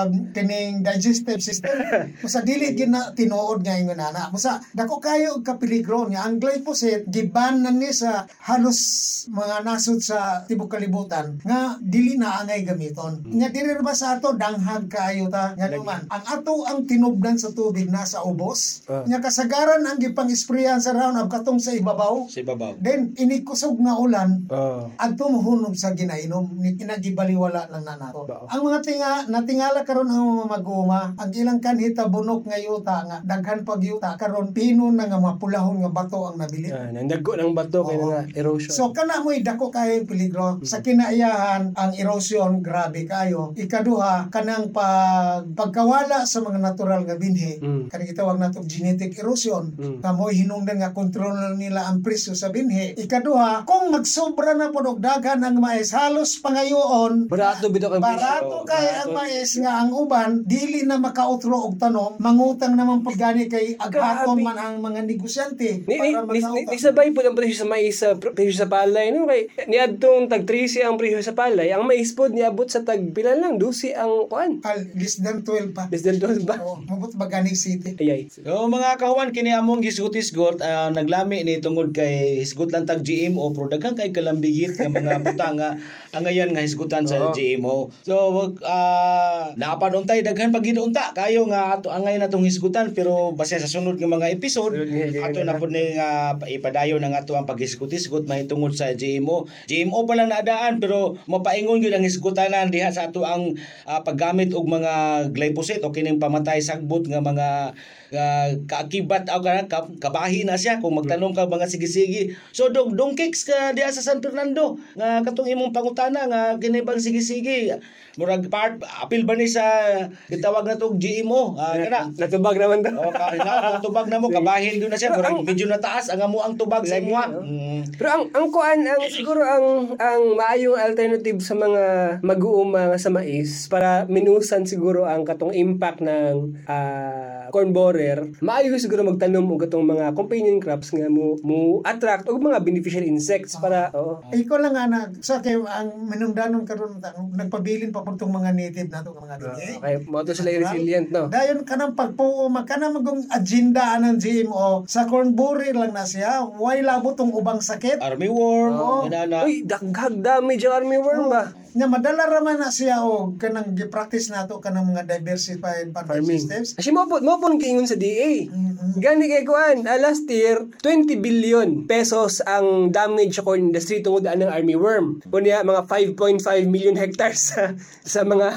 kining 0.08 0.80
digestive 0.80 1.44
system. 1.44 1.84
Musa 2.24 2.40
dili 2.40 2.72
gina 2.72 3.12
tinuod 3.12 3.60
nga 3.60 3.76
ingon 3.76 4.00
ana. 4.00 4.32
Musa 4.32 4.56
dako 4.72 5.04
kayo 5.04 5.36
og 5.36 5.44
kapili 5.44 5.84
peligro 5.84 6.08
niya. 6.08 6.24
Ang 6.24 6.40
glyphosate, 6.40 7.04
giban 7.12 7.60
na 7.60 7.76
ni 7.76 7.92
sa 7.92 8.24
halos 8.48 8.80
mga 9.28 9.68
nasod 9.68 10.00
sa 10.00 10.48
tibok 10.48 10.72
kalibutan 10.72 11.36
nga 11.44 11.76
dili 11.84 12.16
na 12.16 12.40
angay 12.40 12.64
gamiton. 12.64 13.20
Nga 13.20 13.52
dili 13.52 13.76
ba 13.84 13.92
sa 13.92 14.16
ato 14.16 14.32
danghag 14.32 14.88
kaayo 14.88 15.28
ta 15.28 15.52
nga 15.52 15.68
naman. 15.68 16.08
Ang 16.08 16.24
ato 16.24 16.64
ang 16.64 16.88
tinubdan 16.88 17.36
sa 17.36 17.52
tubig 17.52 17.92
nasa 17.92 18.24
ubos. 18.24 18.80
Ah. 18.88 19.04
Nga 19.04 19.28
kasagaran 19.28 19.84
ang 19.84 20.00
gipang 20.00 20.32
isprayan 20.32 20.80
sa 20.80 20.96
round 20.96 21.20
of 21.20 21.28
katong 21.28 21.60
sa 21.60 21.76
ibabaw. 21.76 22.32
Sa 22.32 22.40
ibabaw. 22.40 22.80
Then 22.80 23.12
inikusog 23.20 23.76
nga 23.76 24.00
ulan 24.00 24.48
Oh. 24.54 24.86
adto 24.94 25.26
mohunog 25.26 25.74
sa 25.74 25.92
ginainom 25.92 26.46
ni 26.54 26.78
kinagibaliwala 26.78 27.66
lang 27.68 27.84
na 27.84 27.98
nato. 27.98 28.24
Bao. 28.24 28.46
Ang 28.46 28.62
mga 28.64 28.78
tinga 28.80 29.10
natingala 29.26 29.82
karon 29.82 30.06
ang 30.06 30.38
mga 30.38 30.46
maguma, 30.48 31.00
ang 31.18 31.30
ilang 31.34 31.58
kanhita 31.58 32.06
bunok 32.06 32.46
nga 32.46 32.58
yuta 32.58 32.96
nga 33.04 33.18
daghan 33.20 33.66
pag 33.66 33.82
yuta 33.82 34.14
karon 34.14 34.54
pino 34.54 34.88
na 34.88 35.10
nga 35.10 35.18
mga 35.18 35.36
pulahon 35.36 35.82
nga 35.82 35.90
bato 35.90 36.24
ang 36.24 36.38
nabili. 36.38 36.70
Ah, 36.70 36.88
nandago 36.88 37.34
ng 37.34 37.52
bato 37.52 37.82
kay 37.82 37.98
Oo. 37.98 38.08
nga 38.14 38.20
erosion. 38.32 38.72
So 38.72 38.94
kana 38.94 39.20
mo 39.20 39.34
dako 39.34 39.68
kayo 39.68 39.98
yung 39.98 40.08
peligro 40.08 40.62
sa 40.62 40.78
kinaiyahan 40.80 41.74
ang 41.74 41.92
erosion 41.94 42.62
grabe 42.62 43.04
kayo. 43.04 43.50
Ikaduha 43.58 44.30
kanang 44.30 44.70
pag 44.70 45.44
pagkawala 45.52 46.24
sa 46.24 46.40
mga 46.40 46.58
natural 46.60 47.02
nga 47.04 47.18
binhi. 47.18 47.58
Mm. 47.58 47.90
Kani 47.90 48.04
gitawag 48.06 48.38
nato 48.38 48.62
genetic 48.64 49.16
erosion 49.18 49.74
Mm. 49.74 49.98
nga 50.00 50.12
mo 50.12 50.28
hinungdan 50.28 50.78
nga 50.78 50.94
kontrol 50.94 51.34
nila 51.56 51.88
ang 51.88 52.00
presyo 52.00 52.36
sa 52.36 52.50
binhi. 52.50 52.94
Ikaduha 52.94 53.64
kung 53.64 53.90
magsobra 54.34 54.58
na 54.58 54.74
daghan 54.98 55.40
ang 55.46 55.56
mais. 55.62 55.94
Halos 55.94 56.42
pangayoon 56.42 57.30
Barato 57.30 57.70
bitaw 57.70 57.94
kang 57.94 58.02
Barato 58.02 58.66
kay 58.66 58.86
ang 58.98 59.14
mais 59.14 59.50
nga 59.62 59.86
ang 59.86 59.94
uban 59.94 60.42
dili 60.42 60.82
na 60.82 60.98
makautro 60.98 61.70
og 61.70 61.78
tanom 61.78 62.18
mangutang 62.18 62.74
naman 62.74 63.06
pag 63.06 63.14
gani 63.14 63.46
kay 63.46 63.78
aghaton 63.78 64.34
Grabe. 64.34 64.42
man 64.42 64.58
ang 64.58 64.76
mga 64.82 65.06
negosyante 65.06 65.86
Ni, 65.86 65.94
ni, 65.94 66.10
para 66.10 66.26
ni, 66.26 66.38
ni, 66.38 66.40
makautang. 66.42 66.72
ni 66.74 66.78
sabay 66.82 67.08
po 67.14 67.22
ang 67.22 67.36
presyo 67.38 67.62
sa 67.62 67.68
mais 67.70 67.94
sa 67.94 68.18
pr- 68.18 68.34
presyo 68.34 68.58
sa 68.58 68.68
palay 68.68 69.14
no? 69.14 69.30
Kay 69.30 69.54
niadtong 69.70 70.26
tag 70.26 70.42
13 70.42 70.82
ang 70.82 70.98
presyo 70.98 71.22
sa 71.22 71.34
palay. 71.36 71.70
Ang 71.70 71.86
mais 71.86 72.10
pod 72.10 72.34
niabot 72.34 72.66
sa 72.66 72.82
tag 72.82 73.00
pila 73.14 73.38
lang 73.38 73.56
12 73.62 73.94
ang 73.94 74.26
kuan 74.26 74.58
Al, 74.66 74.82
less 74.98 75.22
than 75.22 75.46
12 75.46 75.70
pa. 75.70 75.86
less 75.94 76.02
than 76.02 76.18
12 76.18 76.42
ba 76.42 76.58
Oo, 76.58 76.82
mabot 76.82 77.14
ba 77.14 77.30
gani 77.30 77.54
city? 77.54 77.94
ayay 77.94 78.26
So 78.26 78.66
mga 78.66 78.98
kahuan 78.98 79.30
kini 79.30 79.54
among 79.54 79.84
gisgot-isgot 79.84 80.58
ah, 80.58 80.90
naglami 80.90 81.46
ni 81.46 81.62
tungod 81.62 81.94
kay 81.94 82.42
hisgot 82.42 82.74
lang 82.74 82.82
tag 82.82 83.06
GMO 83.06 83.54
pero 83.54 83.70
daghan 83.70 83.94
kay 83.94 84.10
kalambigit 84.24 84.72
nga 84.80 84.88
mga 84.88 85.20
butang 85.28 85.60
nga 85.60 85.76
ang 86.16 86.24
ngayon 86.24 86.56
nga 86.56 86.64
hisgutan 86.64 87.04
sa. 87.04 87.36
GMO. 87.36 87.92
So 88.06 88.32
wag 88.32 88.56
uh, 88.64 89.52
naapanuntay 89.60 90.24
daghan 90.24 90.54
pag 90.54 90.64
ginuunta 90.64 91.12
kayo 91.12 91.44
nga 91.52 91.76
ato 91.76 91.92
ang 91.92 92.08
ngayon 92.08 92.24
atong 92.24 92.48
hisgutan 92.48 92.96
pero 92.96 93.36
base 93.36 93.60
sa 93.60 93.68
sunod 93.68 94.00
nga 94.00 94.08
mga 94.08 94.32
episode 94.32 94.72
ato 95.20 95.44
na 95.44 95.60
pud 95.60 95.74
ni 95.74 95.98
nga 95.98 96.40
ipadayon 96.48 97.04
ng 97.04 97.12
ato 97.12 97.36
ang 97.36 97.44
paghisgot-hisgot 97.44 98.24
mahitungod 98.24 98.72
sa 98.72 98.96
GMO. 98.96 99.44
GMO 99.68 100.08
pa 100.08 100.16
lang 100.16 100.32
naadaan 100.32 100.80
pero 100.80 101.20
mapaingon 101.28 101.84
gyud 101.84 101.92
ang 101.92 102.06
hisgutanan 102.06 102.72
diha 102.72 102.88
sa 102.88 103.12
ato 103.12 103.26
ang 103.28 103.58
ah, 103.84 104.00
paggamit 104.06 104.54
og 104.54 104.64
mga 104.64 105.28
glyphosate 105.34 105.84
o 105.84 105.92
kining 105.92 106.22
pamatay 106.22 106.62
sagbot 106.62 107.04
nga 107.10 107.20
mga 107.20 107.74
nga 108.14 108.26
kaakibat 108.70 109.26
o 109.34 109.42
ka, 109.42 109.66
ka- 109.66 109.90
kabahi 109.98 110.46
na 110.46 110.54
siya 110.54 110.78
kung 110.78 110.94
magtanong 110.94 111.34
ka 111.34 111.50
mga 111.50 111.66
sige-sige. 111.66 112.38
So 112.54 112.70
dong 112.70 112.94
dong 112.94 113.18
kicks 113.18 113.42
ka 113.42 113.74
diha 113.74 113.90
sa 113.90 114.06
San 114.06 114.22
Fernando 114.22 114.78
nga 114.94 115.20
katong 115.26 115.50
imong 115.50 115.74
pangutana 115.74 116.30
nga 116.30 116.40
kini 116.62 116.86
bang 116.86 117.02
sige-sige. 117.02 117.74
Murag 118.14 118.46
part 118.46 118.78
apil 119.02 119.26
ba 119.26 119.34
ni 119.34 119.50
sa 119.50 119.90
gitawag 120.30 120.62
na 120.62 120.78
tog 120.78 120.94
GMO. 121.02 121.58
Ah, 121.58 121.74
kana 121.74 122.14
natubag 122.14 122.54
naman 122.54 122.86
to 122.86 122.94
O 122.94 123.10
ka 123.10 123.34
na 123.34 123.82
tubag 123.82 124.06
na 124.06 124.22
mo 124.22 124.30
kabahin 124.30 124.78
gyud 124.78 124.90
na 124.90 124.98
siya 124.98 125.10
murag 125.10 125.42
medyo 125.42 125.66
na 125.66 125.82
taas 125.82 126.06
ang 126.14 126.22
amo 126.22 126.38
ang 126.38 126.54
tubag 126.54 126.86
sa 126.86 127.02
imo. 127.02 127.18
no? 127.18 127.42
Mm. 127.42 127.98
Pero 127.98 128.08
ang 128.14 128.24
ang 128.30 128.46
kuan 128.54 128.86
ang 128.86 129.02
siguro 129.10 129.42
ang 129.42 129.98
ang 129.98 130.38
maayong 130.38 130.78
alternative 130.78 131.42
sa 131.42 131.58
mga 131.58 131.82
mag-uuma 132.22 132.94
nga 132.94 132.98
sa 133.02 133.10
mais 133.10 133.66
para 133.66 134.06
minusan 134.06 134.62
siguro 134.62 135.10
ang 135.10 135.26
katong 135.26 135.50
impact 135.50 135.98
ng 135.98 136.62
ah, 136.70 137.50
corn 137.50 137.74
borer. 137.74 138.30
Maayo 138.38 138.78
siguro 138.78 139.02
magtanom 139.02 139.50
og 139.50 139.66
katong 139.66 139.86
mga 139.86 140.14
companion 140.14 140.62
crops 140.62 140.94
nga 140.94 141.10
mo 141.10 141.34
mo 141.42 141.82
attract 141.82 142.30
og 142.30 142.38
mga 142.38 142.62
beneficial 142.62 143.02
insects 143.02 143.58
para 143.58 143.90
oo. 143.90 144.22
Ikaw 144.30 144.58
lang 144.62 144.74
nga 144.78 144.86
na, 144.86 145.00
sa 145.18 145.42
kay 145.42 145.58
ang 145.58 145.90
minungdanon 146.06 146.62
karon 146.62 147.02
nagpabilin 147.34 147.90
pa 147.90 148.03
pud 148.04 148.14
tong 148.14 148.30
mga 148.30 148.52
native 148.52 148.86
nato 148.86 149.10
nga 149.10 149.24
mga 149.24 149.36
dinhi. 149.38 149.72
Okay, 149.76 149.94
mo 150.04 150.20
to 150.20 150.30
sila 150.30 150.52
resilient 150.52 151.08
no. 151.08 151.26
Dayon 151.26 151.64
kanang 151.64 151.92
pagpuo 151.92 152.46
magkana 152.46 152.88
magong 152.88 153.24
agenda 153.28 153.96
ng 153.98 154.16
GMO 154.16 154.84
sa 154.84 155.04
corn 155.04 155.32
borer 155.32 155.72
lang 155.72 155.90
na 155.90 156.04
siya. 156.04 156.44
Why 156.44 156.80
labo 156.80 157.12
tong 157.12 157.32
ubang 157.32 157.58
sakit? 157.58 157.98
Army 157.98 158.28
worm, 158.28 158.74
Oo. 158.74 158.98
inana. 159.04 159.42
Uy, 159.42 159.64
daghag 159.64 160.20
damage 160.20 160.62
ang 160.62 160.76
army 160.78 160.96
worm 160.96 161.28
ba? 161.28 161.50
Nga 161.74 161.90
madala 161.90 162.30
raman 162.30 162.54
na 162.54 162.70
siya 162.70 163.02
og 163.02 163.34
kanang 163.34 163.74
gi-practice 163.74 164.30
nato 164.30 164.62
kanang 164.62 164.86
mga 164.86 165.10
diversified 165.10 165.90
farming, 165.90 166.06
Farming. 166.06 166.38
systems. 166.38 166.68
Kasi 166.78 166.94
mo 166.94 167.02
po, 167.04 167.18
mo 167.18 167.34
po 167.34 167.50
kiingon 167.50 167.90
sa 167.90 167.98
DA. 167.98 168.46
Mhm. 168.46 169.02
Gani 169.02 169.26
kay 169.26 169.42
kuan, 169.42 169.82
ah, 169.82 169.98
last 169.98 170.22
year 170.30 170.70
20 170.78 171.18
billion 171.18 171.82
pesos 171.84 172.38
ang 172.44 172.94
damage 172.94 173.34
sa 173.34 173.42
corn 173.42 173.58
industry 173.64 173.98
tungod 173.98 174.22
anang 174.22 174.54
army 174.54 174.78
worm. 174.78 175.18
Kunya 175.26 175.66
mga 175.66 175.82
5.5 176.14 176.38
million 176.64 176.94
hectares 176.94 177.58
sa, 178.02 178.26
mga 178.26 178.48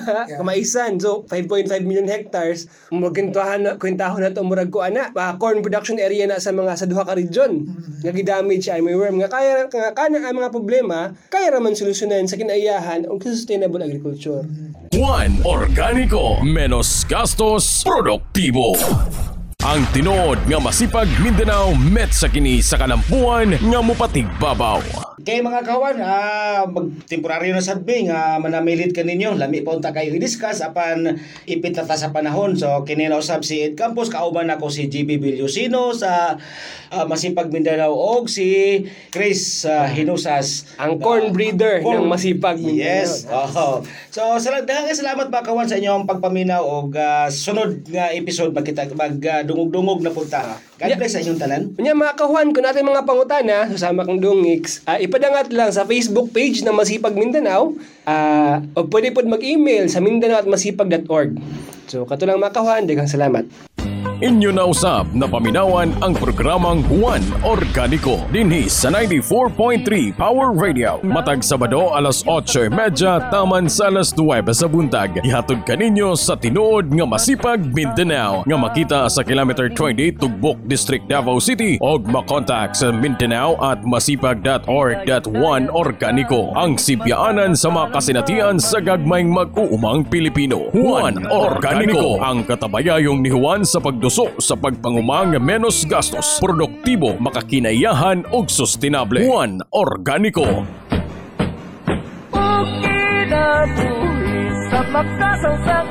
kamaisan. 0.42 0.98
So 0.98 1.28
5.5 1.30 1.70
million 1.86 2.10
hectares, 2.10 2.66
magkintahan 2.90 3.62
na 3.62 3.72
kwentahon 3.78 4.26
na 4.26 4.34
to 4.34 4.42
murag 4.42 4.74
ko 4.74 4.82
ana, 4.82 5.14
ah, 5.14 5.38
corn 5.38 5.62
production 5.62 6.02
area 6.02 6.26
na 6.26 6.42
sa 6.42 6.50
mga 6.50 6.74
sa 6.80 6.90
duha 6.90 7.06
ka 7.06 7.14
region. 7.14 7.68
Nga 8.02 8.12
gi-damage 8.16 8.66
sa 8.66 8.80
army 8.80 8.98
worm 8.98 9.22
nga 9.22 9.30
kaya 9.30 9.68
nga 9.70 9.94
kana 9.94 10.24
ang 10.24 10.38
mga 10.38 10.50
problema, 10.50 11.14
kaya 11.30 11.54
raman 11.54 11.78
solusyonan 11.78 12.26
sa 12.26 12.40
kinaiyahan 12.40 13.06
og 13.06 13.22
sustainable 13.22 13.84
agriculture. 13.84 14.48
Juan 14.96 15.38
Organico 15.44 16.40
Menos 16.42 17.04
gastos 17.06 17.84
Produktibo 17.84 18.74
Ang 19.58 19.90
tinuod 19.90 20.46
nga 20.46 20.62
masipag 20.62 21.10
Mindanao 21.18 21.74
met 21.74 22.14
sa 22.14 22.30
kini 22.30 22.62
sa 22.62 22.78
kalampuan 22.78 23.58
nga 23.58 23.80
mupatigbabaw. 23.82 25.10
Kay 25.18 25.42
mga 25.42 25.66
kawan, 25.66 25.98
ah 25.98 26.70
magtemporaryo 26.70 27.52
na 27.52 27.66
sadbi 27.66 28.06
nga 28.06 28.38
manamilit 28.38 28.94
ka 28.94 29.02
ninyo. 29.02 29.34
Lami 29.34 29.66
pa 29.66 29.74
unta 29.74 29.90
kayo 29.90 30.14
i-discuss 30.14 30.62
apan 30.62 31.18
ipit 31.50 31.74
na 31.74 31.90
ta 31.90 31.98
sa 31.98 32.14
panahon. 32.14 32.54
So 32.54 32.86
kini 32.86 33.10
na 33.10 33.18
usab 33.18 33.42
si 33.42 33.66
Ed 33.66 33.74
Campos 33.74 34.14
kauban 34.14 34.54
ako 34.54 34.70
si 34.70 34.94
GB 34.94 35.18
Villusino 35.18 35.90
sa 35.90 36.38
ah, 36.94 37.06
Masipag 37.10 37.50
Mindanao 37.50 37.98
og 37.98 38.30
si 38.30 38.86
Chris 39.10 39.66
ah, 39.66 39.90
Hinusas. 39.90 40.70
Ang 40.78 41.02
corn 41.02 41.34
breeder 41.34 41.82
ng 41.82 42.06
Masipag 42.06 42.62
Mindanao. 42.62 42.78
Yes. 42.78 43.26
Oh. 43.28 43.82
So 44.14 44.22
sa 44.38 44.62
daghang 44.62 44.94
salamat 44.94 45.34
mga 45.34 45.50
kawan 45.50 45.66
sa 45.66 45.82
inyong 45.82 46.06
pagpaminaw 46.06 46.62
og 46.62 46.94
ah, 46.94 47.28
sunod 47.34 47.90
nga 47.90 48.14
episode 48.14 48.54
magkita 48.54 48.94
mag 48.94 49.18
ah, 49.26 49.44
dungog-dungog 49.48 50.04
na 50.04 50.12
punta. 50.12 50.60
God 50.78 50.88
Yeah. 50.92 51.00
bless 51.00 51.16
sa 51.16 51.24
inyong 51.24 51.40
tanan. 51.40 51.62
Kunya 51.74 51.96
mga 51.96 52.20
kahuan, 52.20 52.52
kung 52.52 52.68
natin 52.68 52.84
mga 52.84 53.08
pangutana, 53.08 53.72
susama 53.72 54.04
kang 54.04 54.20
dungix, 54.20 54.84
ah, 54.84 55.00
ipadangat 55.00 55.50
lang 55.56 55.72
sa 55.72 55.88
Facebook 55.88 56.36
page 56.36 56.68
ng 56.68 56.76
Masipag 56.76 57.16
Mindanao, 57.16 57.72
ah, 58.04 58.60
o 58.76 58.84
pwede 58.92 59.16
po 59.16 59.24
mag-email 59.24 59.88
sa 59.88 60.04
mindanao 60.04 60.44
at 60.44 60.48
masipag.org. 60.52 61.40
So, 61.88 62.04
kato 62.04 62.28
lang 62.28 62.44
mga 62.44 62.52
kahuan, 62.52 62.84
daghang 62.84 63.08
salamat. 63.08 63.77
Inyo 64.18 64.50
na 64.50 64.66
usab 64.66 65.14
na 65.14 65.30
paminawan 65.30 65.94
ang 66.02 66.18
programang 66.18 66.82
Juan 66.90 67.22
Organico 67.46 68.26
dinhi 68.34 68.66
sa 68.66 68.90
94.3 68.90 70.18
Power 70.18 70.58
Radio. 70.58 70.98
Matag 71.06 71.46
Sabado 71.46 71.94
alas 71.94 72.26
8.30 72.26 73.30
taman 73.30 73.70
sa 73.70 73.94
alas 73.94 74.18
9 74.18 74.42
sa 74.58 74.66
buntag. 74.66 75.22
Ihatod 75.22 75.62
kaninyo 75.70 76.18
sa 76.18 76.34
tinuod 76.34 76.90
nga 76.90 77.06
masipag 77.06 77.62
Mindanao 77.70 78.42
nga 78.42 78.58
makita 78.58 79.06
sa 79.06 79.22
kilometer 79.22 79.70
20 79.70 80.18
Tugbok 80.18 80.66
District 80.66 81.06
Davao 81.06 81.38
City 81.38 81.78
og 81.78 82.10
makontak 82.10 82.74
sa 82.74 82.90
Mindanao 82.90 83.54
at 83.62 83.86
masipag.org.1 83.86 85.70
Organico 85.70 86.58
ang 86.58 86.74
sibyaanan 86.74 87.54
sa 87.54 87.70
mga 87.70 87.94
kasinatian 87.94 88.58
sa 88.58 88.82
gagmayng 88.82 89.30
mag-uumang 89.30 90.10
Pilipino. 90.10 90.74
Juan 90.74 91.22
Organico 91.30 92.18
ang 92.18 92.42
katabayayong 92.42 93.22
ni 93.22 93.30
Juan 93.30 93.62
sa 93.62 93.78
pagduso 94.08 94.32
sa 94.40 94.56
pagpangumang 94.56 95.36
menos 95.44 95.84
gastos, 95.84 96.40
produktibo, 96.40 97.20
makakinayahan 97.20 98.24
ug 98.32 98.48
sustainable. 98.48 99.20
Juan 99.20 99.60
Organico. 99.76 100.64
Ukinabuhi 102.32 103.68
sa 104.72 104.80
makasang 104.96 105.60
sa 105.68 105.84